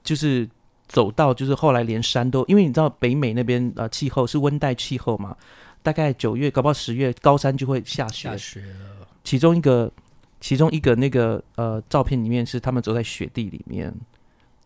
[0.05, 0.47] 就是
[0.87, 5.35] 走到就是后来连山都，因为你知道北美那边呃气候是温带气候嘛，
[5.83, 9.91] 大概九月搞不好十月高山就会下雪，下雪了，其中一个
[10.39, 13.93] 其中一个那个呃照片里面是他们走在雪地里面，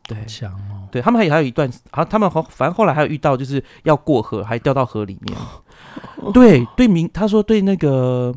[0.05, 0.25] 对好。
[0.27, 5.37] 强哦，对他们还还有一段，好，他们好，反正后来还有遇到，就是要过河，还掉到河里面。
[6.35, 8.35] 对对民，他说对那个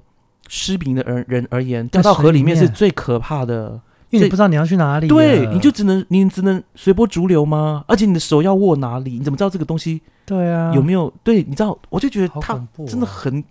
[0.47, 3.81] 失明的人人而言，掉到河里面是最可怕的。
[4.09, 7.83] 这因为你不知道你要去哪里啊，对，你就只能你只能随波逐流吗？
[7.87, 9.17] 而且你的手要握哪里？
[9.17, 11.11] 你怎么知道这个东西对啊，有没有？
[11.23, 13.43] 对，你知道，我就觉得他真的很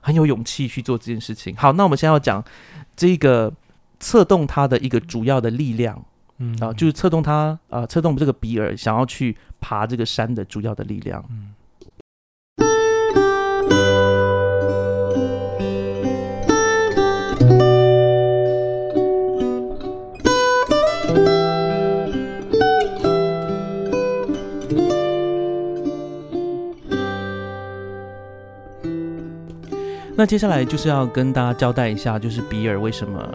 [0.00, 1.54] 很有勇气去做这件事情。
[1.54, 2.42] 好，那我们现在要讲
[2.96, 3.52] 这个
[4.00, 6.02] 策动他的一个主要的力量。
[6.38, 11.22] 嗯啊，就是策动他啊，策动这个比尔想要去爬这个山的主要的力量。
[11.30, 11.52] 嗯
[30.20, 33.26] 那接下来就是要跟大家交代一下，就是比尔为什么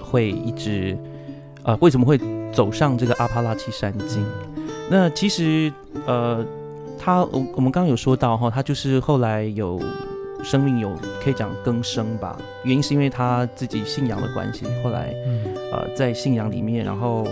[0.00, 0.96] 会一直
[1.62, 2.18] 呃，为什么会
[2.50, 4.24] 走上这个阿帕拉契山径？
[4.88, 5.70] 那其实
[6.06, 6.42] 呃，
[6.98, 9.78] 他我我们刚刚有说到哈，他就是后来有
[10.42, 17.24] 生命有可以讲更生吧，原因是因为他自己信仰的关系，后来嗯呃在信仰里面，然后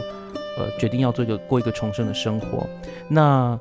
[0.59, 2.69] 呃决定要做一个过一个重生的生活。
[3.09, 3.59] 那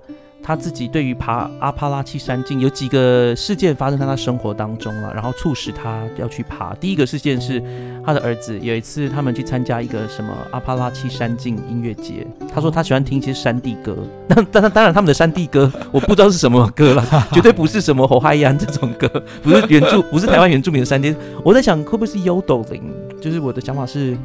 [0.50, 6.74] 他自己对于爬阿帕拉契山径有几个事件发生在他生活当中了，然后促使他要去爬。
[6.74, 7.62] 第一个事件是
[8.04, 13.96] 他的儿子有一次他们去参加一个什么阿帕拉契山径音乐节，他说他喜欢听一些山地歌，
[14.28, 19.08] 但但但当然他们的山地歌 我不知道是什么歌了， 绝对不是什么侯嗨安这种歌，
[19.44, 21.16] 不是原住不是台湾原住民的山地。
[21.44, 22.90] 我在想会不会是 Yodeling，
[23.22, 24.18] 就是我的想法是。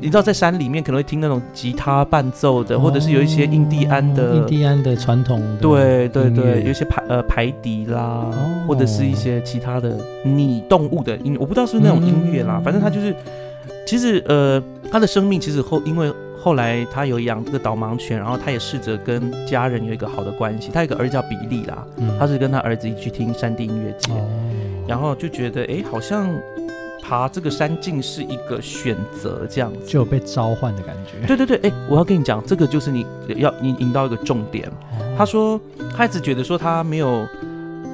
[0.00, 8.64] 你知道在山里面可能会听那种吉他伴奏的，或者是有一些印第安的，哦印第安的传统的对对对，有一些排呃排笛啦，哦。
[8.68, 13.14] 或者是一些其他的拟动物的音乐，我不知道是不是那种音乐啦，嗯反正他就是，
[13.86, 22.16] 其实呃他的生命其实后因为后来他有养这个导盲犬，然后他也试着跟家人有一个好的关系，他有一个儿子叫比利啦，嗯。
[22.18, 24.28] 他是跟他儿子一起去听山地音乐节，哦，
[24.86, 26.28] 然后就觉得哎好像
[27.06, 31.24] 爬这个山径是一个选择这样子，就有被召唤的感觉。
[31.24, 34.66] 对对对，哎，我要跟你讲，这个就是你要你引到一个重点。
[34.68, 34.72] 哦
[35.16, 35.60] 他说，
[35.96, 37.26] 他一直觉得说他没有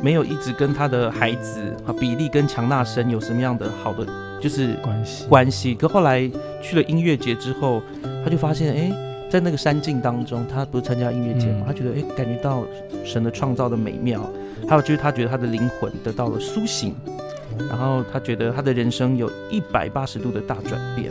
[0.02, 4.04] 没有一直跟他的孩子啊比利跟强纳森有什么样的好的
[4.40, 5.74] 就是关系关系。
[5.74, 6.28] 可后来
[6.62, 7.82] 去了音乐节之后，
[8.24, 8.92] 他就发现，哎，
[9.30, 12.64] 在那个山境当中，他不是参加音乐节嘛，嗯他觉得哎感觉到
[13.04, 14.28] 神的创造的美妙，
[14.66, 16.94] 还有就是他觉得他的灵魂得到了苏醒，
[17.68, 21.10] 然后他觉得他的人生有一百八十度的大转变，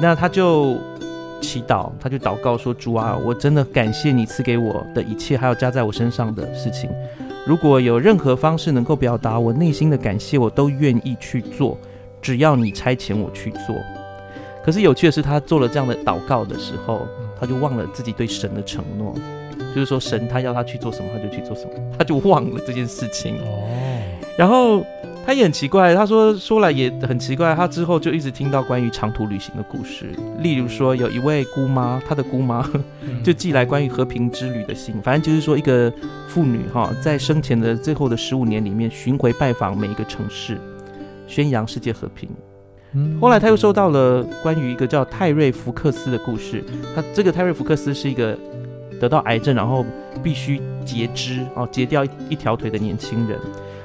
[0.00, 0.76] 那他就
[1.40, 6.90] 祈祷，他就祷告说：“主啊，我真的感谢你赐给我的一切，还有加在我身上的事情。
[7.46, 11.76] 如果有任何方式能够表达我内心的感谢，我都愿意去做，
[12.22, 13.76] 只要你差遣我去做。”
[14.64, 17.06] 可是有趣的是，他做了这样的祷告的时候，
[17.38, 19.14] 他就忘了自己对神的承诺，
[19.74, 23.36] 就是说神他要他去做什么，他就去做什么，他就忘了这件事情。
[23.40, 23.68] 哦，
[24.38, 24.82] 然后
[25.26, 30.10] 他也很奇怪，他说说来也很奇怪，他之后就一直听到关于长途旅行的故事，
[30.40, 32.68] 例如说有一位姑妈，她的姑妈
[33.02, 35.90] 嗯就寄来关于和平之旅的信，反正就是说一个
[36.28, 40.58] 妇女哈，在生前的最后的十五年里面，巡回拜访每一个城市，
[41.26, 42.28] 宣扬世界和平。
[42.96, 46.62] 嗯后来他又收到了关于一个叫泰瑞福克斯的故事。
[46.94, 48.38] 他这个泰瑞福克斯是一个
[49.00, 49.84] 得到癌症，然后
[50.22, 53.36] 必须截肢哦，截掉一一条腿的年轻人。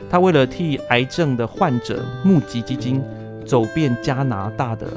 [0.09, 3.01] 他为了替癌症的患者募集基金，
[3.45, 4.87] 走遍加拿大的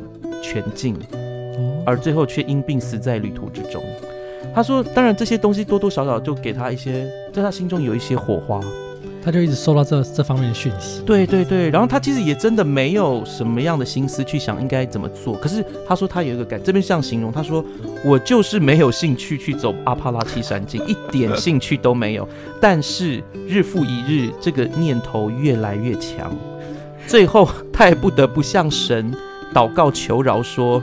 [0.43, 3.83] 全境，哦而最后却因病死在旅途之中。
[4.55, 8.61] 他说：“当然，这些东西多多少少就给他一些，在他心中有一些火花。
[9.25, 11.01] 他就一直收到这这方面的讯息。
[11.07, 15.35] 对对对，然后他其实也真的没有什么样的心思去想应该怎么做。
[15.37, 17.65] 可是他说他有一个感，这边像形容，他说
[18.05, 22.29] 我就是没有兴趣去走阿帕拉契山径，一点兴趣都没有。
[22.61, 26.35] 但是日复一日，这个念头越来越强，
[27.07, 29.15] 最后他也不得不向神
[29.55, 30.83] 祷告求饶说。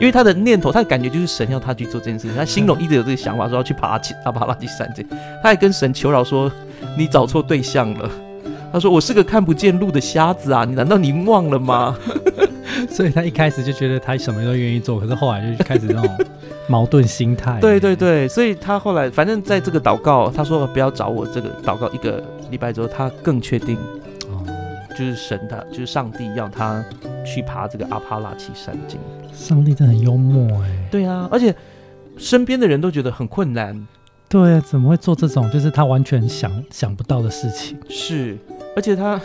[0.00, 5.06] 因为他的念头，他的感觉就是神要他去做这件事情，他心中一直有这个想法，说要去爬阿帕拉契山径。
[5.42, 6.50] 他还跟神求饶说
[6.96, 8.10] ：“你找错对象了。”
[8.72, 11.96] 他说：“我是个看不见路的瞎子啊，你难道你忘了吗？”
[12.88, 16.16] 所以他一开始就觉得他什么都愿意做，可是后来就开始那种
[16.68, 17.58] 矛盾心态。
[17.60, 21.26] 对对对，所以他后来反正在这个祷告，他说不要找我。
[21.26, 23.76] 这个祷告一个礼拜之后，他更确定，
[24.28, 24.46] 哦，
[24.90, 26.82] 就是神的，就是上帝要他
[27.26, 29.00] 去爬这个阿帕拉奇山径。
[29.34, 31.52] 上帝真的很幽默哎，对啊，而且
[32.16, 33.86] 身边的人都觉得很困难，
[34.30, 37.76] 对啊，怎么会做这种就是他完全想想不到的事情？
[37.88, 38.38] 是，
[38.76, 39.20] 而且他，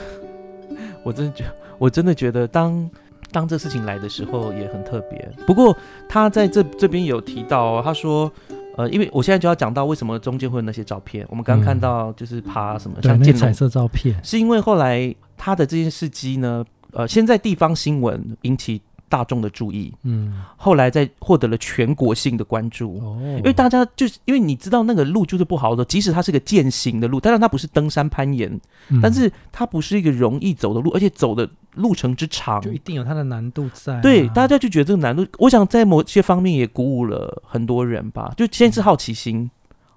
[1.05, 1.45] 我真的觉，
[1.77, 2.89] 我真的觉得当
[3.31, 5.31] 当这事情来的时候也很特别。
[5.45, 5.77] 不过
[6.09, 8.31] 他在这这边有提到，他说，
[8.77, 18.81] 呃，因为我现在就要讲到为什么中间会有那些照片，我们刚刚看到就是爬什么像那彩色照片，是因为后来他的这件事迹呢，呃，现在地方新闻引起。
[19.15, 28.59] 大众的注意，嗯，后来在获得了全国性的关注，哦，因为大家就是因为你知道那个路就是不好的，即使它是个践行的路，当然它不是登山攀岩，
[29.01, 34.01] 但是它不是一个容易走的路，而且走的路程之长，就一定有它的难度在。
[34.01, 38.33] 对，大家就觉得这个难度，我想在某些方面也鼓舞了很多人吧。
[38.35, 39.49] 就先是好奇心，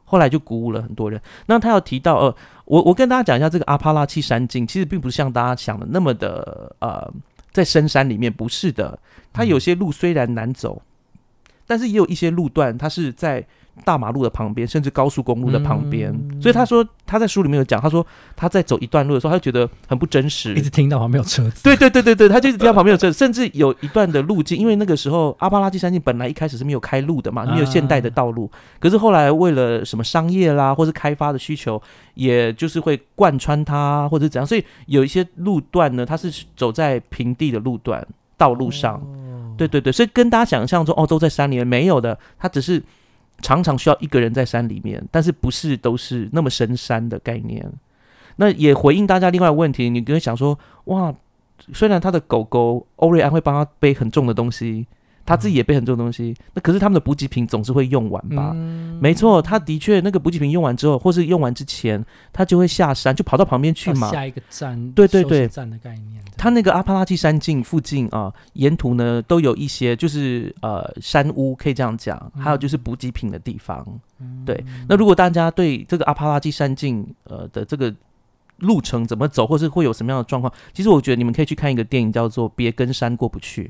[0.05, 1.21] 后来就鼓舞了很多人。
[1.47, 7.13] 那他要提到，呃，我我跟大家讲一下这个阿帕拉契山径，其实并不是像大家想的那么的，呃。
[7.59, 9.01] 在深山里面不是的，
[9.33, 10.81] 它有些路虽然难走，
[11.67, 13.45] 但是也有一些路段，它是在
[13.85, 16.13] 大马路的旁边，甚至高速公路的旁边。
[16.41, 18.07] 所以他说他在书里面有讲，他说
[18.37, 21.63] 他在走一段路的时候，他就觉得很不真实，一直听到旁边有车子。
[21.63, 31.81] 对 对对对对，他就一直听到旁边有车子，甚至有一段的路径，因为那个时候阿巴拉基山径本来一开始是没有开路的嘛，没有现代的道路，可是后来为了什么商业啦，或是开发的需求，
[32.15, 38.07] 也就是会贯穿它或者怎样，所以有一些路段呢，它是走在平地的路段
[38.37, 39.03] 道路上。
[39.57, 42.83] 对对对，所以跟大家想象中哦，都在山里面没有的，它只是。
[43.41, 47.71] 常常需要一个人在山里面，但是不是都是那么深山的概念。
[48.37, 51.15] 那也回应大家另外问题，你可以想说，哇，
[51.73, 54.87] 虽然他的狗狗欧瑞安会帮他背很重的东西。
[55.29, 58.55] 他自己也背很多东西，那可是他们的补给品总是会用完吧？
[58.99, 62.03] 没错，他的确那个补给品用完之后，或是用完之前，
[62.33, 64.11] 他就会下山，就跑到旁边去嘛。
[64.11, 66.25] 下一个站，对对对，站的概念。
[66.39, 73.87] 他那个阿帕拉契山境附近啊，沿途呢都有一些就是呃山屋，可以这样讲，还有就是补给品的地方。
[74.47, 77.95] 对，那如果大家对这个阿帕拉契山境呃的这个
[78.61, 83.65] 路程怎么走，或是会有什么样的状况，其实我觉得你们可以去看一个电影，叫做《别跟山过不去》。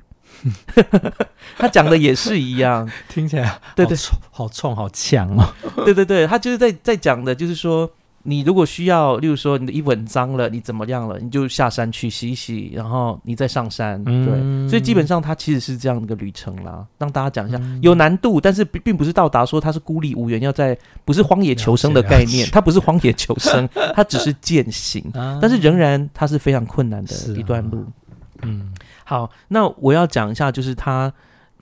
[1.58, 3.96] 他讲的也是一样，听起来对对，
[4.30, 5.44] 好冲好强哦。
[5.84, 7.90] 对对对，他就是在在讲的，就是说，
[8.22, 14.02] 你如果需要，例如说你的衣服很脏了，你怎么样了，你就下山去洗洗，然后你再上山。
[14.04, 16.86] 对，所以基本上它其实是这样的一个旅程啦。
[16.98, 25.04] 让大家讲一下，有难度，但是并并不是到达说它是孤立无援，要在不是荒野求生的概念，它不是荒野求生， 它只是践行，
[25.40, 27.84] 但是仍然它是非常困难的一段路。
[28.42, 28.72] 嗯。
[29.08, 31.10] 好，那我要讲一下，就是他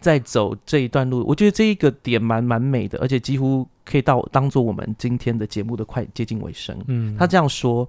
[0.01, 6.77] 在走这一段路，我觉得这一个点蛮蛮美的，而且几乎可以到当做我们今天的节目的快接近尾声。
[6.89, 7.89] 嗯，他这样说，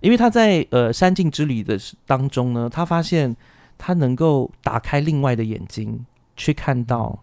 [0.00, 3.36] 因为他在呃山境之旅的当中呢，他发现
[3.78, 6.04] 他能够打开另外的眼睛，
[6.36, 7.16] 去看到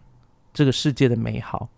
[0.54, 1.68] 这个世界的美好。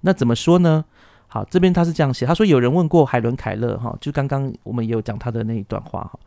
[0.00, 0.82] 那怎么说呢？
[1.28, 6.18] 好，这边他是这样写，他说有人问过海伦凯勒哈，就刚刚我们也有讲他的那一段话哈，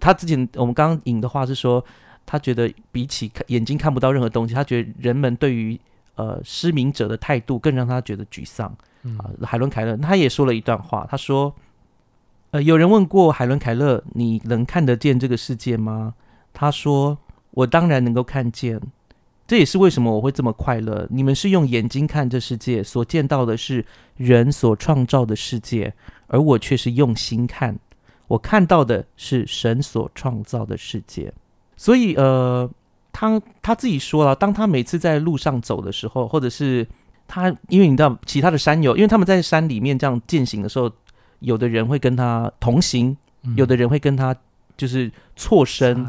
[0.00, 1.84] 他之前我们刚刚引的话是说。
[2.26, 5.80] 他觉得比起看眼睛看不到任何东西，他觉得人们对于
[6.16, 8.76] 呃失明者的态度更让他觉得沮丧。
[9.18, 11.54] 啊，海伦凯勒他也说了一段话，他说
[12.50, 16.14] ：“呃，有人问过海伦凯勒，你能看得见这个世界吗？”
[16.52, 17.16] 他说
[17.52, 18.80] ：“我当然能够看见，
[19.46, 21.06] 这也是为什么我会这么快乐。
[21.08, 25.94] 你们是用眼睛看这世界，所见到的是人所创造的世界，
[26.26, 27.78] 而我却是用心看，
[28.26, 31.32] 我看到的是神所创造的世界。”
[31.76, 32.68] 所以，呃，
[33.12, 36.86] 他他自己说了，当他每次在路上走的时候，或者是
[37.28, 40.90] 他，因为你知道，其他的山友，因为他们在山里面这样践行的时候，
[41.40, 43.16] 有的人会跟他同行，
[43.56, 44.34] 有的人会跟他
[44.76, 46.04] 就是错身，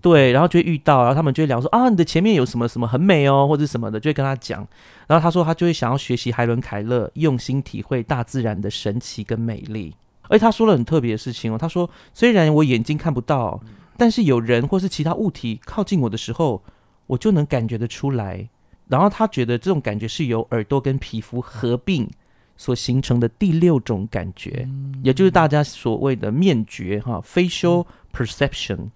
[0.00, 4.66] 对，然后就会遇到，然后他们就会聊说啊，你的前面有什么什么很美哦，或者什么的，就会跟他讲。
[5.06, 9.94] 然后他说，他就会想要学习海伦凯勒，用心体会大自然的神奇跟美丽。
[10.28, 13.60] 而且他说了很特别的事情哦，他说虽然我眼睛看不到，
[14.02, 16.60] 但是有人或是其他物体靠近我的时候，
[17.06, 18.48] 我就能感觉得出来。
[18.88, 22.10] 然后他觉得这种感觉是由耳朵跟皮肤合并
[22.56, 24.68] 所形成的第六种感觉，
[25.04, 28.90] 也就是大家所谓的面觉哈 （facial perception）。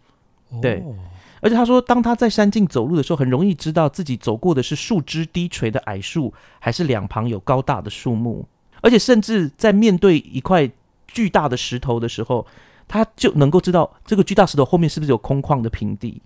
[0.60, 0.92] 对哦
[1.40, 8.44] 而且他说，当他在山径走路的时候，很容易知道自己走过的是树枝低垂的矮树，还是两旁有高大的树木。
[8.80, 10.68] 而且甚至在面对一块
[11.06, 12.44] 巨大的石头的时候，
[12.88, 16.22] 他就能够知道这个巨大石头后面是不是有空旷的平地，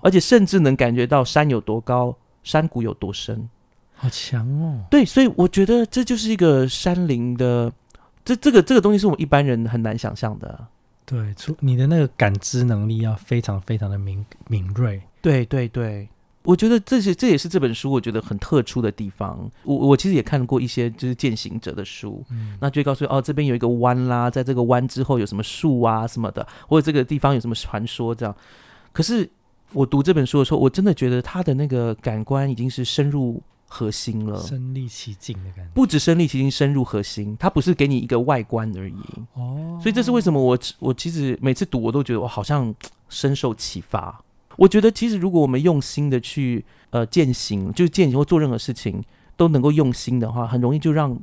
[0.00, 3.48] 而且甚至能感觉到山有多高，山谷有多深。
[3.96, 4.84] 好强哦！
[4.90, 7.72] 对，所以我觉得这就是一个山林的，
[8.24, 10.66] 这这个这个东西是我们一般人很难想象的。
[11.06, 15.00] 对，出你的那个感知能力要非常非常的敏敏锐。
[15.22, 16.08] 对对对，
[16.44, 19.50] 我觉得这是这也是这本书我觉得很特殊的地方。
[19.64, 28.36] 我我其实也看过一些就是践行者的书，嗯，那就会告诉哦，这边有一个弯啦，在这个弯之后有什么树啊什么的，或者这个地方有什么传说这样。
[28.92, 29.28] 可是
[29.72, 34.40] 我读这本书的时候，我真的觉得他的那个感官已经是深入核心了。
[34.42, 35.70] 身临其境的感觉。
[35.74, 38.94] 不止身临其境，深入核心，它不是给你一个外观而已。
[39.32, 42.72] 哦，所以这是为什么我我其实每次读我都觉得我好像
[43.08, 44.22] 深受启发。
[44.56, 49.02] 我觉得其实如果我们用心的去呃践行，就是践行或做任何事情
[49.36, 51.18] 都能够用心的话，很容易就让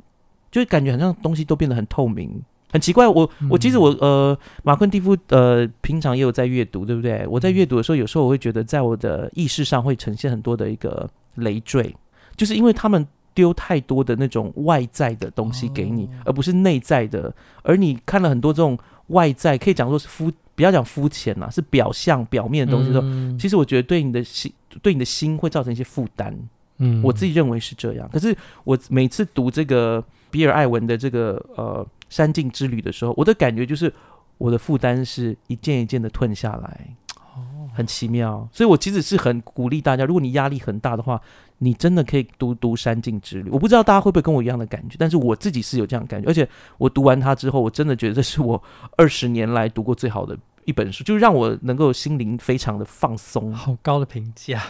[0.50, 2.42] 就感觉好像东西都变得很透明。
[2.70, 7.26] 很奇怪，我我其实我呃，马昆蒂夫呃，平常也有在阅读，对不对？
[7.28, 11.94] 我在阅读的时候，有时候我会觉得，在我的意识上会呈现很多的一个累赘，
[12.34, 17.34] 就是因为他们丢太多的那种外在的东西给你，而不是内在的。
[17.62, 18.78] 而你看了很多这种
[19.08, 26.36] 外在，可以讲说是肤，不要讲肤浅啦，是表象、表面的东西的时候，嗯其实我觉得对你的心，对你的心会造成一些负担。
[26.78, 28.08] 嗯我自己认为是这样。
[28.12, 33.92] 可是我每次读这个比尔·艾文的这个呃山境之旅的时候，我的感觉就是
[34.38, 36.96] 我的负担是一件一件的吞下来，
[37.34, 38.48] 哦，很奇妙。
[38.52, 41.20] 所以我其实是很鼓励大家，如果你压力很大的话，
[41.62, 43.48] 你真的可以读读《山境之旅》。
[43.52, 46.28] 我不知道大家会不会跟我一样的感觉，但是我自己是有这样的感觉。
[46.28, 48.60] 而且我读完它之后，我真的觉得这是我
[48.96, 53.52] 二十年来读过最好的一本书，就是让我能够心灵非常的放松。
[53.52, 54.60] 好高的评价。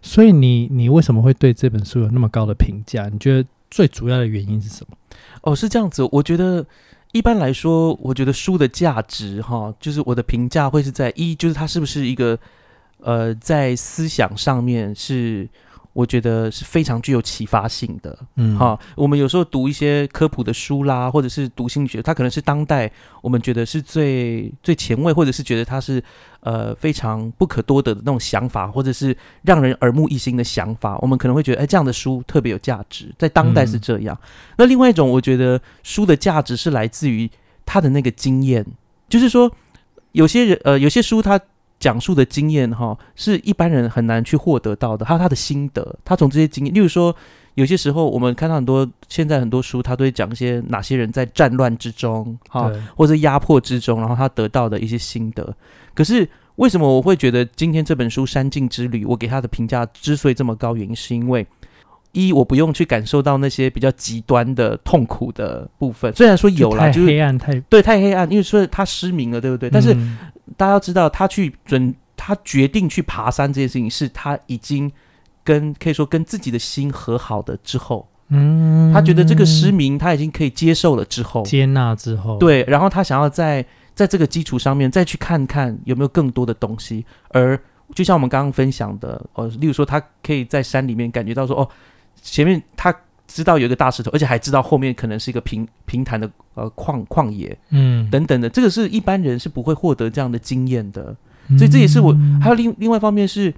[0.00, 3.08] 所以你你为什么会对这本书有那么高的评价？
[3.12, 4.96] 你觉得最主要的原因是什么？
[5.42, 6.08] 哦，是这样子。
[6.10, 6.66] 我觉得
[7.12, 12.38] 一般来说，我觉得书的价值哈，就是我的评价会是在一，就是它是不是一个
[12.98, 15.48] 呃，在思想上面是
[15.92, 18.18] 我觉得是非常具有启发性的。
[18.36, 22.90] 嗯哈，我们有时候读一些科普的书啦，或者是读心理学，它可能是当代
[23.20, 26.02] 我们觉得是最最前卫，或者是觉得它是
[26.40, 34.18] 呃非常不可多得的那种想法，或者是让人耳目一新的想法，我们可能会觉得，哎，这样的书特别有价值，在当代是这样。
[34.56, 37.30] 那另外一种，我觉得书的价值是来自于
[37.66, 38.66] 他的那个经验，
[39.08, 39.52] 就是说
[40.12, 41.38] 有些人呃有些书它。
[41.82, 45.04] 讲述的经验哈，是一般人很难去获得到的。
[45.04, 47.12] 还有他的心得，他从这些经验，例如说，
[47.54, 55.52] 有些时候我们看到很多现在很多书，他都会讲一些哪些人在战乱之中，哈，对或者压迫之中，然后他得到的一些心得。
[55.92, 61.44] 可是为什么我会觉得今天这本书《山境之旅》，我给他的评价之所以这么高，原因是因为
[62.12, 69.68] 一我不用去感受到那些比较极端的痛苦的部分，虽然说有啦，就是黑暗太，对太黑暗，因为说他失明了，对不对？
[69.68, 70.16] 但是嗯
[70.56, 74.90] 大家要知道，他去准，他决定去爬山这件事情，是他已经
[75.44, 78.92] 跟可以说跟自己的心和好的之后，嗯。
[78.92, 87.58] 他觉得这个失明他已经可以接受了之后，接纳之后，，对，然后他想要在在这个基础上面再去看看有没有更多的东西，而
[87.94, 91.68] 就像我们刚刚分享的，哦，例如说他可以在山里面感觉到说，哦，
[92.20, 92.94] 前面他
[93.32, 101.16] 知道有一个大石头，而且还知道后面可能是一个平平坦的呃旷旷野嗯，等等的，这个是一般人是不会获得这样的经验的。
[101.58, 103.52] 所以这也是我嗯还有另另外一方面是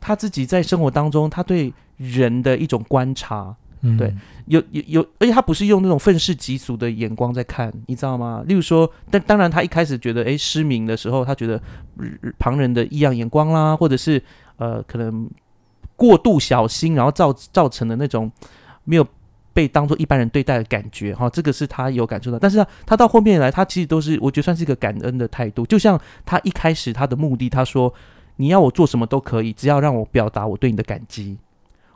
[0.00, 4.14] 他自己在生活当中，他对人的一种观察，嗯对
[4.46, 8.42] 有有有，而且他不是用那种愤世嫉俗的眼光在看，你知道吗？
[8.46, 11.54] 例如说，但当然他一开始觉得，诶失明的时候，他觉得
[11.96, 12.06] 呃
[12.38, 14.22] 旁人的异样眼光啦，或者是
[14.58, 15.28] 呃可能
[15.96, 18.30] 过度小心，然后造造成的那种
[18.84, 19.06] 没有。
[19.52, 22.38] 被当做一般人对待的感觉，哈，这个是他有感受到。
[22.38, 25.66] 但是他他到后面来，他其实都是我觉得算是一个感恩的态度。
[25.66, 27.92] 就像他一开始他的目的，他说
[28.36, 31.38] 你要我做什么都可以，只要让我表达我对你的感激。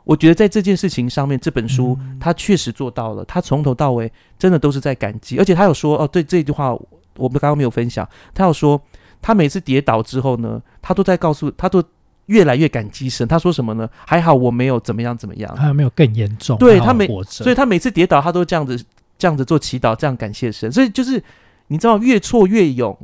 [0.03, 3.25] 我觉得在这件事情上面，这本书嗯他确实做到了。
[3.25, 6.73] 他从头到尾真的都是在感激，而且他有说哦，对这句话
[7.17, 8.07] 我们刚刚没有分享。
[8.33, 8.79] 他有说，
[9.21, 11.83] 他每次跌倒之后呢，他都在告诉他都
[12.27, 13.27] 越来越感激神。
[13.27, 13.89] 他说什么呢？
[14.05, 15.55] 还好我没有怎么样怎么样。
[15.55, 16.57] 还有没有更严重？
[16.57, 18.81] 对他没所以他每次跌倒，他都这样子
[19.17, 20.71] 这样子做祈祷，这样感谢神。
[20.71, 21.23] 所以就是
[21.67, 22.97] 你知道越挫越勇，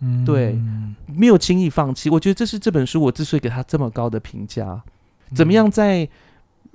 [0.00, 0.58] 嗯对
[1.06, 2.10] 没有轻易放弃。
[2.10, 4.82] 我觉得这是这本书我之所以给他这么高的评价。
[5.34, 6.08] 怎么样在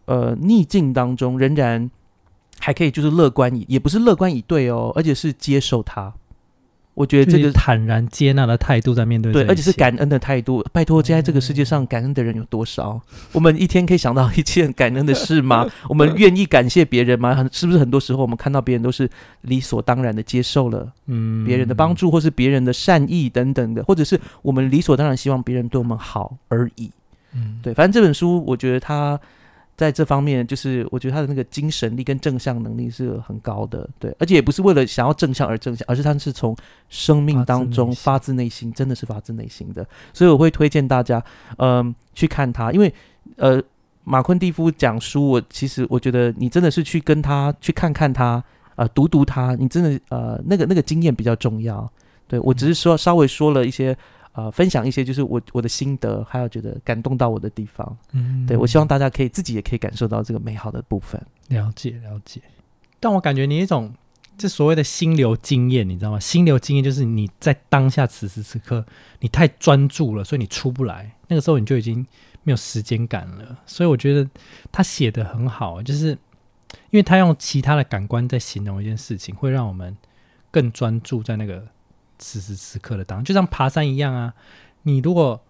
[0.06, 1.90] 呃逆境当中仍然
[2.60, 6.14] 还可以就是乐观以，也不是乐观以对哦，而且是接受它。
[6.98, 10.66] 我觉得这个这个坦然接纳的态度在面对对，而且是感恩的态度。
[10.74, 13.00] 拜托，现在这个世界上感恩的人有多少？
[13.34, 15.68] 我们一天可以想到一件感恩的事吗？
[15.88, 17.36] 我们愿意感谢别人吗？
[17.36, 19.08] 很是不是很多时候我们看到别人都是
[19.42, 26.90] 理所当然的接受了嗯别人的帮助，或是别人的善意等等的，或者是我们理所当然希望别人对我们好而已。
[27.36, 29.20] 嗯，对，反正这本书我觉得它
[29.78, 33.88] 在这方面，就是我觉得他的那个精神力跟正向能力是很高的。
[34.00, 36.58] 对，而且也不是为了想要正向而正向，而是他是从
[36.90, 39.88] 生命当中发自内心，真的是发自内心的。
[40.14, 41.24] 所以我会推荐大家，
[41.60, 42.92] 嗯、去看他，因为
[43.36, 43.62] 呃，
[44.04, 48.44] 马昆蒂夫讲书，我其实我觉得你真的是去跟他去看看他，
[48.78, 51.88] 呃，读读他，你真的呃那个那个经验比较重要。
[52.28, 53.96] 对我只是说稍微说了一些。
[54.38, 57.98] 呃，分享一些就是我我的心得，还有觉得感动到我的地方。
[58.12, 61.20] 嗯对我希望大家可以自己也可以感受到这个美好的部分。
[61.48, 62.40] 了解了解，
[63.00, 63.92] 但我感觉你一种
[64.38, 66.20] 这所谓的心流经验，你知道吗？
[66.20, 68.86] 心流经验就是你在当下此时此刻，
[69.22, 71.16] 你太专注了，所以你出不来。
[71.30, 72.06] 那个时候你就已经
[72.44, 73.58] 没有时间感了。
[73.66, 74.30] 所以我觉得
[74.72, 76.10] 他写的很好，就是
[76.92, 79.98] 因为他用其他的感官在形容一件事情，会让我们
[80.52, 81.68] 更专注在那个
[82.18, 84.34] 此时此刻的当，就像爬山一样啊。
[84.84, 85.42] 你如果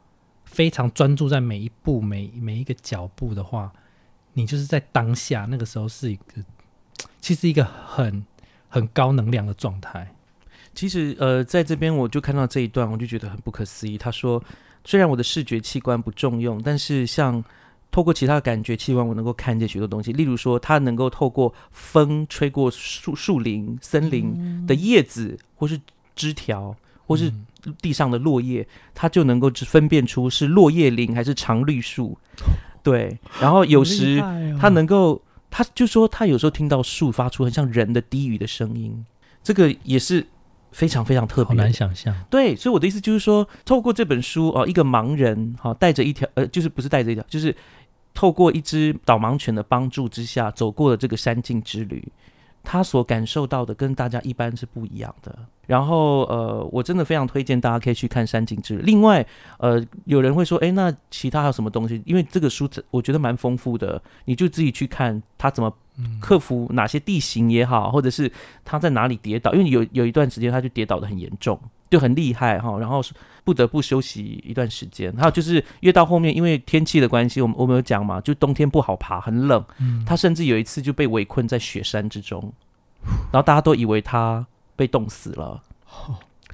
[0.45, 3.71] 非常专注在每一步、每每一个脚步的话，
[4.33, 6.43] 你就是在当下那个时候是一个，
[7.19, 8.25] 其实一个很
[8.69, 10.13] 很高能量的状态。
[10.73, 13.97] 其实，呃，在这边我就看到这一段，我就觉得很不可思议。
[13.97, 14.43] 他说，
[14.83, 17.43] 虽然我的视觉器官不重用，但是像
[17.89, 20.13] 透过其他的感觉器官，我能够看见许多东西。
[20.13, 25.81] 例如说，它能够透过风吹过树树林、森林的叶子，或是
[26.17, 27.45] 枝条，或是嗯。
[27.81, 32.17] 地上的落叶，它就能够只分辨出是落叶林还是常绿树。
[32.81, 34.57] 对，然后有时哦。
[34.61, 39.05] 他能够，他就说他有时候听到树发出很像人的低语的声音，
[39.43, 40.25] 这个也是
[40.71, 41.49] 非常非常特别。
[41.49, 42.15] 好难想象。
[42.29, 47.53] 对，所以我的意思就是说，透过这本书哦，一个盲人哈、带着一条呃，就是不是带着一条，就是
[48.13, 52.07] 透过一只导盲犬的帮助之下，走过了这个山径之旅，
[52.69, 55.33] 他所感受到的跟大家一般是不一样的。
[55.65, 58.77] 然后呃，我真的非常推荐大家可以去看《山景之》。
[58.81, 59.25] 另外
[59.57, 62.01] 呃，有人会说，哎，那其他还有什么东西？
[62.05, 68.29] 因为这个书我觉得蛮丰富的，你就自己去看他怎么嗯，克服哪些地形也好，或者是
[68.65, 71.57] 他在哪里跌倒，因为有有一段时间他就跌倒的很严重，
[71.89, 73.01] 就很厉害哈，然后
[73.43, 75.15] 不得不休息一段时间。
[75.15, 82.41] 还有就是越到后面，因为天气的关系，我们我们有讲嘛，就冬天不好爬，很冷，嗯他甚至有一次就被围困在雪山之中，
[83.31, 85.61] 然后大家都以为他被冻死了，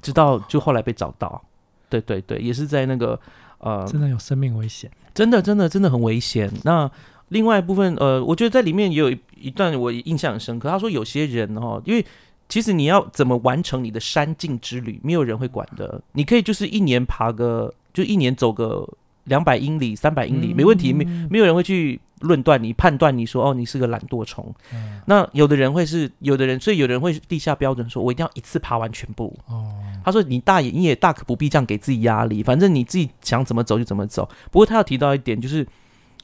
[0.02, 1.44] 直到就后来被找到。
[1.90, 3.20] 对对对，也是在那个
[3.60, 4.90] 呃真的有生命危险。
[5.14, 6.52] 真的，真的，真的很危险。
[6.64, 6.90] 那
[7.30, 10.68] 另外一部分，呃，我觉得在里面也有一一段我印象很深刻。
[10.70, 12.04] 他说有些人哦，因为
[12.50, 16.02] 其实你要怎么完成你的山径之旅，没有人会管的。
[16.12, 18.88] 你可以就是一年爬个，就一年走个
[19.26, 24.54] 两百英里、三百英里，没问题，没没有人会去论断你、判断你说哦，你是个懒惰虫。
[24.74, 29.36] 嗯那有的人会是，有的人，所以有的人会立下标准，说我一定要一次爬完全部。
[29.48, 29.74] 哦，
[30.06, 34.30] 他说：“你大也你也大可不必这样给自己压力，反正你自己想怎么走就怎么走。
[34.52, 35.66] 不过他要提到一点，就是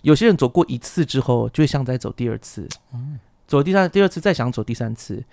[0.01, 5.23] 有些人走过一次之后，就会想再走第二次，嗯走第三第二次再想走第三次。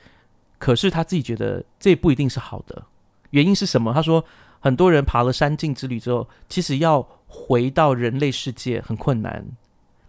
[0.59, 2.83] 可是他自己觉得这不一定是好的，
[3.31, 3.93] 原因是什么？
[3.93, 4.25] 他说
[4.61, 9.45] 很多人爬了山径之旅之后，其实要回到人类世界很困难。”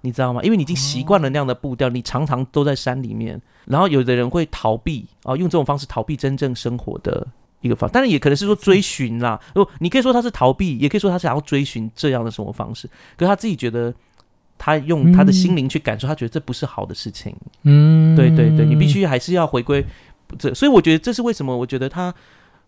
[0.01, 0.41] 你知道吗？
[0.43, 7.27] 因为你已经习惯了那样的步调，你常常都在山里面，然后有的人会逃避啊，用这种方式逃避真正生活的
[7.61, 9.41] 一个方，当然也可能是说追寻啦。
[9.53, 12.87] 如果，你可以说他是逃避，也可以说他想要追寻这样的生活方式。
[13.17, 13.93] 可是他自己觉得，
[14.57, 17.35] 他用他的心灵去感受，他觉得这不是好的事情。
[17.63, 19.83] 嗯，对对对，你必须还是要回归
[20.37, 21.55] 这，所以我觉得这是为什么？
[21.55, 22.13] 我觉得他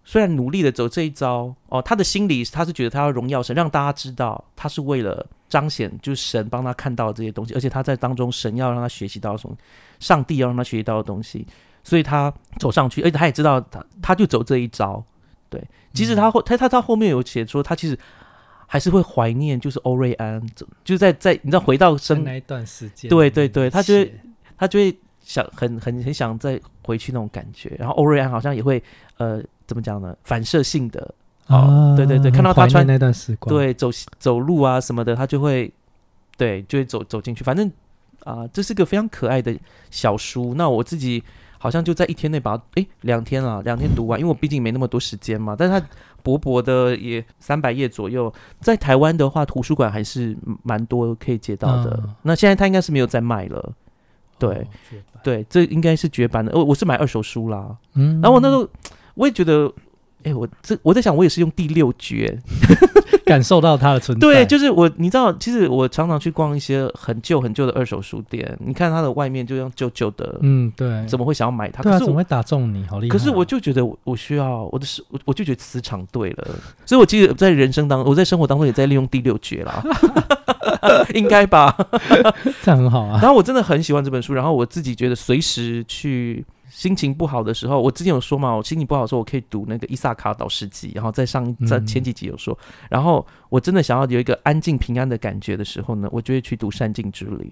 [0.03, 9.55] 虽然努力的走这一招哦，他的心里他是觉得他要荣耀神，让大家知道他是为了彰显，就是神帮他看到这些东西，而且他在当中神要让他学习到什么，
[9.99, 11.45] 上帝要让他学习到的东西，
[11.84, 15.03] 所以他走上去，而且他也知道他他就走这一招。
[15.49, 15.62] 对，
[15.93, 17.97] 即使他后他他他后面有写说，他其实
[18.68, 20.39] 还是会怀念，就是欧瑞安，
[20.84, 24.14] 就是在在你知道回到生那一段时间，对对对他就会
[24.55, 28.82] 他就会想很很很想再回去那种感觉，然后欧瑞安好像也会
[29.17, 30.15] 呃怎么讲呢？
[30.24, 31.13] 反射性的
[31.47, 35.72] 哦，对对对，看到他穿那段时光，，对走走路啊什么的，他就会
[36.38, 37.43] 对就会走走进去。
[37.43, 37.72] 反正
[38.26, 39.57] 啊、这是个非常可爱的
[39.89, 40.53] 小书。
[40.55, 41.24] 那我自己
[41.57, 45.55] 好像就在一天内把它，诶两天啊，两天读完，因为我毕竟没那么多时间嘛。
[45.57, 45.88] 但是它
[46.22, 51.97] 薄薄的也三百页左右，在台湾的话，图书馆还是蛮多可以借到的。
[52.03, 53.74] 嗯那现在它应该是没有在卖了，
[54.40, 54.66] 对哦
[55.22, 56.52] 对，这应该是绝版的。
[56.56, 58.68] 我，我是买二手书啦，嗯，然后我那时候
[59.16, 59.72] 我也觉得。
[60.24, 62.38] 哎、我这我在想，我也是用第六觉，
[63.26, 71.82] 感受到它的存在，对，就是我，你知道，其实我常常去逛一些很旧很旧的二手书店，你看它的外面就像旧旧的，嗯，对，怎么会想要买它？
[71.82, 72.86] 对啊，可是怎么会打中你？
[72.88, 73.17] 好厉害哦！
[73.17, 76.47] 可是我就觉得我我需要我的是，我我就觉得磁场对了，
[76.86, 79.82] 所以我记得在人生当我在生活当中也在利用第六觉啦，
[81.15, 81.76] 应该吧？
[82.61, 83.30] 这样很好啊然。
[83.30, 86.43] 后我真的很喜欢这本书，然后我自己觉得随时去
[86.80, 92.57] 心情不好的时候，我之前有说嘛，我心情不好的时候我可以读那个伊萨卡导师集，然后在上在嗯前几集有说，
[92.89, 97.51] 然后我真的想要有一个安静平安的感觉的时候呢，我就会去读《善尽之旅》。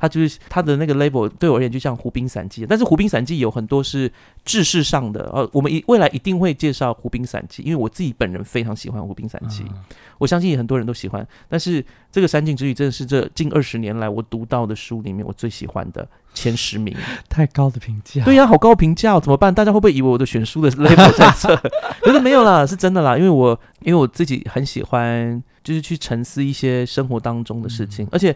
[0.00, 4.08] 它就是它的那个 label 对我而言就像《湖滨散记》，但是《湖滨散记》有很多是
[4.44, 9.74] 制式上的，呃，我们一未来一定会介绍《湖滨散记》，因为我自己本人非常喜欢《湖滨散记》嗯
[10.18, 11.26] 我相信也很多人都喜欢。
[11.48, 16.08] 但是这个《山境之旅》真的是这近二十年来我读到的书里面我最喜欢的
[16.38, 16.96] 前十名。
[17.28, 18.24] 太高的评价。
[18.24, 19.52] 对呀、好高评价、哦，怎么办？
[19.52, 21.54] 大家会不会以为我的选书的 level 在这？
[22.00, 28.34] 可是没有啦，是真的啦，因为我因为我自己很喜欢，就是去沉思一些生活当中的事情，而且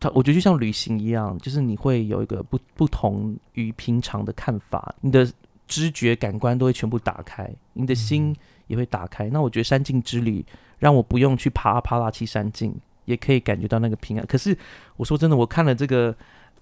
[0.00, 5.30] 它我觉得就像旅行一样，就是你会有一个不不同于平常的看法，你的
[5.68, 8.34] 知觉感官都会全部打开，你的心
[8.66, 9.28] 也会打开。
[9.30, 10.44] 那我觉得山境之旅
[10.78, 12.74] 让我不用去爬阿帕拉契山境，
[13.04, 14.26] 也可以感觉到那个平安。
[14.26, 14.56] 可是
[14.96, 16.14] 我说真的，我看了这个。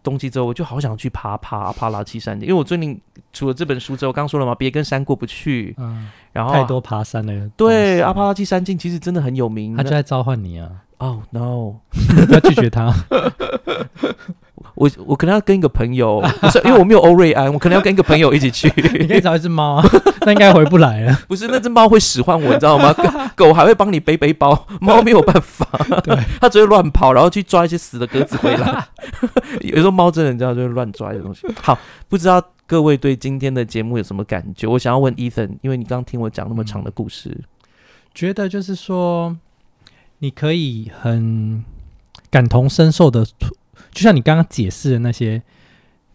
[0.05, 3.01] 东西之后，我就好想去爬爬阿帕拉契山径，因为我最近
[3.33, 7.51] 除了这本书之后，刚刚说了嘛，别跟山过不去，嗯，然后太多爬山了。
[7.57, 9.77] 对阿帕拉契山境其实真的很有名。
[9.77, 10.71] 他就在召唤你啊！
[11.05, 11.75] 哦、no，
[12.27, 12.95] 不要拒绝他。
[14.75, 18.73] 我我可能要跟一个朋友，不是因为我没有欧瑞安，我可能要跟一个朋友一起去。
[18.99, 19.85] 你可以找一只猫啊，
[20.23, 21.15] 那应该回不来了。
[21.29, 22.93] 不是那只猫会使唤我，你知道吗？
[23.37, 25.69] 狗狗还会帮你背背包，猫没有办法，
[26.03, 28.87] 对，它只会乱跑，然后去抓一些死的鸽子回来。
[29.61, 31.47] 有时候猫真的你知道就会乱抓一些东西。
[31.61, 31.79] 好，
[32.09, 34.67] 不知道各位对今天的节目有什么感觉？
[34.67, 37.39] 我想要问 Ethan，因为你刚刚听我讲那么长的故事，
[38.15, 39.37] 觉得就是说，
[40.25, 41.63] 你可以很
[42.31, 43.27] 感同身受的，
[43.93, 45.43] 就像你刚刚解释的那些，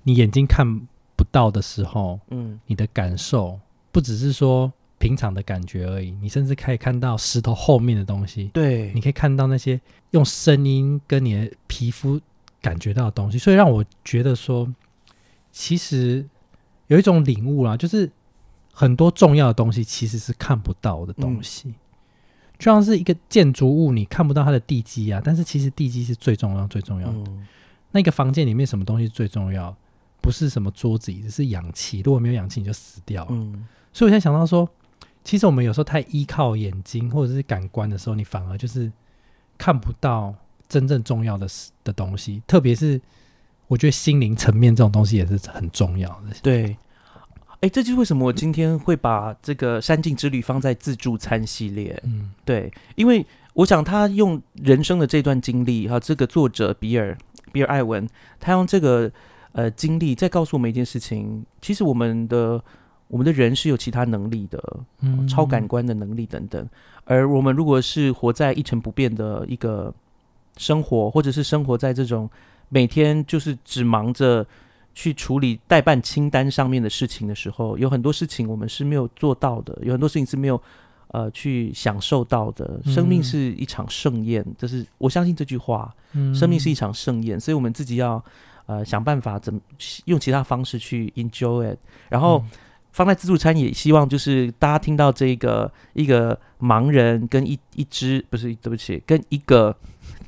[0.02, 0.80] 你眼睛看
[1.16, 2.60] 不到的时候，嗯。
[2.66, 3.60] 你的感受
[3.92, 8.92] 不只是说平常的感觉而已，你甚至可以看到石头后面的东西，对。
[8.96, 9.80] 你可以看到那些
[10.10, 12.20] 用声音跟你的皮肤
[12.64, 14.68] 感觉到的东西，所以让我觉得说，
[15.52, 16.28] 其实
[16.88, 18.12] 有一种领悟啦，就是
[18.74, 21.76] 很多重要的东西其实是看不到的东西，
[22.60, 27.18] 就像是一个建筑物，你看不到它的地基啊，但是其实地基是最重要、最重要的。
[27.26, 27.48] 嗯
[27.92, 29.76] 那个房间里面什么东西最重要？
[30.22, 32.02] 不是什么桌子椅子，是氧气。
[32.02, 33.32] 如果没有氧气，你就死掉了。
[33.32, 34.70] 嗯所以我现在想到说，
[35.24, 38.92] 其实我们有时候太依靠眼睛或者是感官的时候，你反而就是
[39.58, 40.36] 看不到
[40.68, 42.44] 真正重要的事的东西。
[42.46, 43.02] 特别是
[43.68, 46.36] 我觉得心灵层面这种东西也是很重要的。
[46.44, 46.78] 对。
[47.62, 52.02] 哎，这就是为什么我今天会把这个山境之旅放在自助餐系列。
[52.06, 57.18] 嗯对，因为我想他用人生的这段经历，哈，这个作者比尔
[57.52, 58.08] 比尔艾文，
[58.40, 59.12] 他用这个
[59.52, 62.64] 呃经历在告诉我们一件事情：其实我们的
[63.10, 66.66] 我们的人是有其他能力的，嗯超感官的能力等等。
[67.04, 69.94] 而我们如果是活在一成不变的一个
[70.56, 72.30] 生活，或者是生活在这种
[72.70, 74.46] 每天就是只忙着
[75.00, 80.62] 去处理代办清单上面的事情的时候，有很多事情我们是没有做到的，有很多事情是没有
[81.08, 82.82] 呃去享受到的。
[82.84, 85.96] 生命嗯是一场盛宴，这是我相信这句话。
[86.12, 88.22] 嗯生命是一场盛宴，所以我们自己要
[88.66, 89.62] 呃想办法怎么
[90.04, 91.80] 用其他方式去 enjoy it，
[92.10, 92.44] 然后。
[92.44, 92.50] 嗯
[92.92, 99.74] 放在自助餐也希望就是大家听到这个一个盲人跟一一只不是对不起跟一个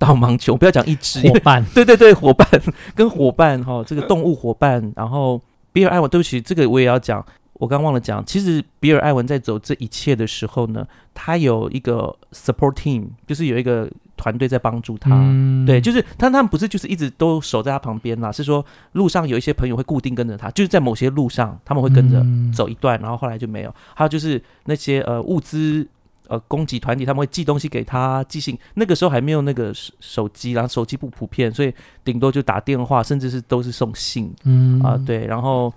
[0.02, 2.48] 导盲犬，不要讲一只， 伙伴，对对对伙伴
[2.96, 5.40] 跟伙伴哈、这个动物伙伴，然后
[5.72, 7.24] 比尔艾文对不起这个我也要讲，
[7.54, 13.88] 我刚忘了讲，其实比尔艾文在走这一切的时候呢，他有一个 support team，就是有一个
[14.18, 15.12] 团队在帮助他。
[15.14, 23.74] 嗯对，就是他他们不是就是一直都守在他旁边啦，是说路上有一些朋友会固定跟着他，就是在某些路上他们会跟着嗯走一段，然后后来就没有。
[23.94, 25.88] 还有就是那些呃物资
[26.32, 28.58] 呃供给团体，他们会寄东西给他，寄信。
[28.76, 31.74] 那个时候还没有那个手手机，然后手机不普遍，所以
[32.06, 35.72] 顶多就打电话，甚至是都是送信嗯啊、对，然后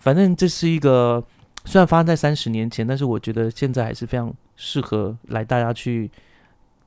[0.00, 1.22] 反正这是一个
[1.64, 6.10] 虽然发生在三十年前，但是我觉得现在还是非常适合来大家去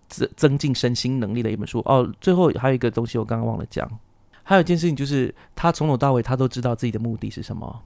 [0.10, 2.12] 增增进身心能力的一本书哦。
[2.20, 3.90] 最后还有一个东西我刚刚忘了讲，
[4.44, 7.82] 还有一件事情就是他从头到尾他都知道自己的目的是什么。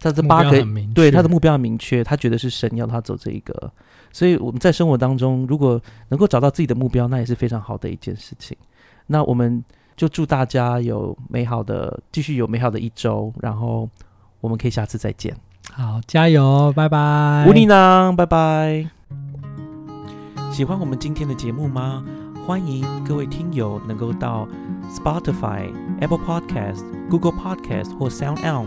[0.00, 3.70] 他这八个对他的目标很明确，他觉得是神要他走这一个，
[4.10, 8.56] 所以我们在生活当中，如果能够找到自己的目标，那也是非常好的一件事情。
[9.08, 9.62] 那我们
[9.96, 13.88] 就祝大家有美好的，继续有美好的一周，然后
[14.40, 15.36] 我们可以下次再见。
[15.72, 17.44] 好，加油，拜拜。
[17.46, 18.88] 无力囊，拜拜。
[20.50, 22.04] 喜欢我们今天的节目吗？
[22.46, 24.48] 欢迎各位听友能够到
[24.90, 25.70] Spotify、
[26.00, 28.66] Apple Podcast、Google Podcast 或 Sound On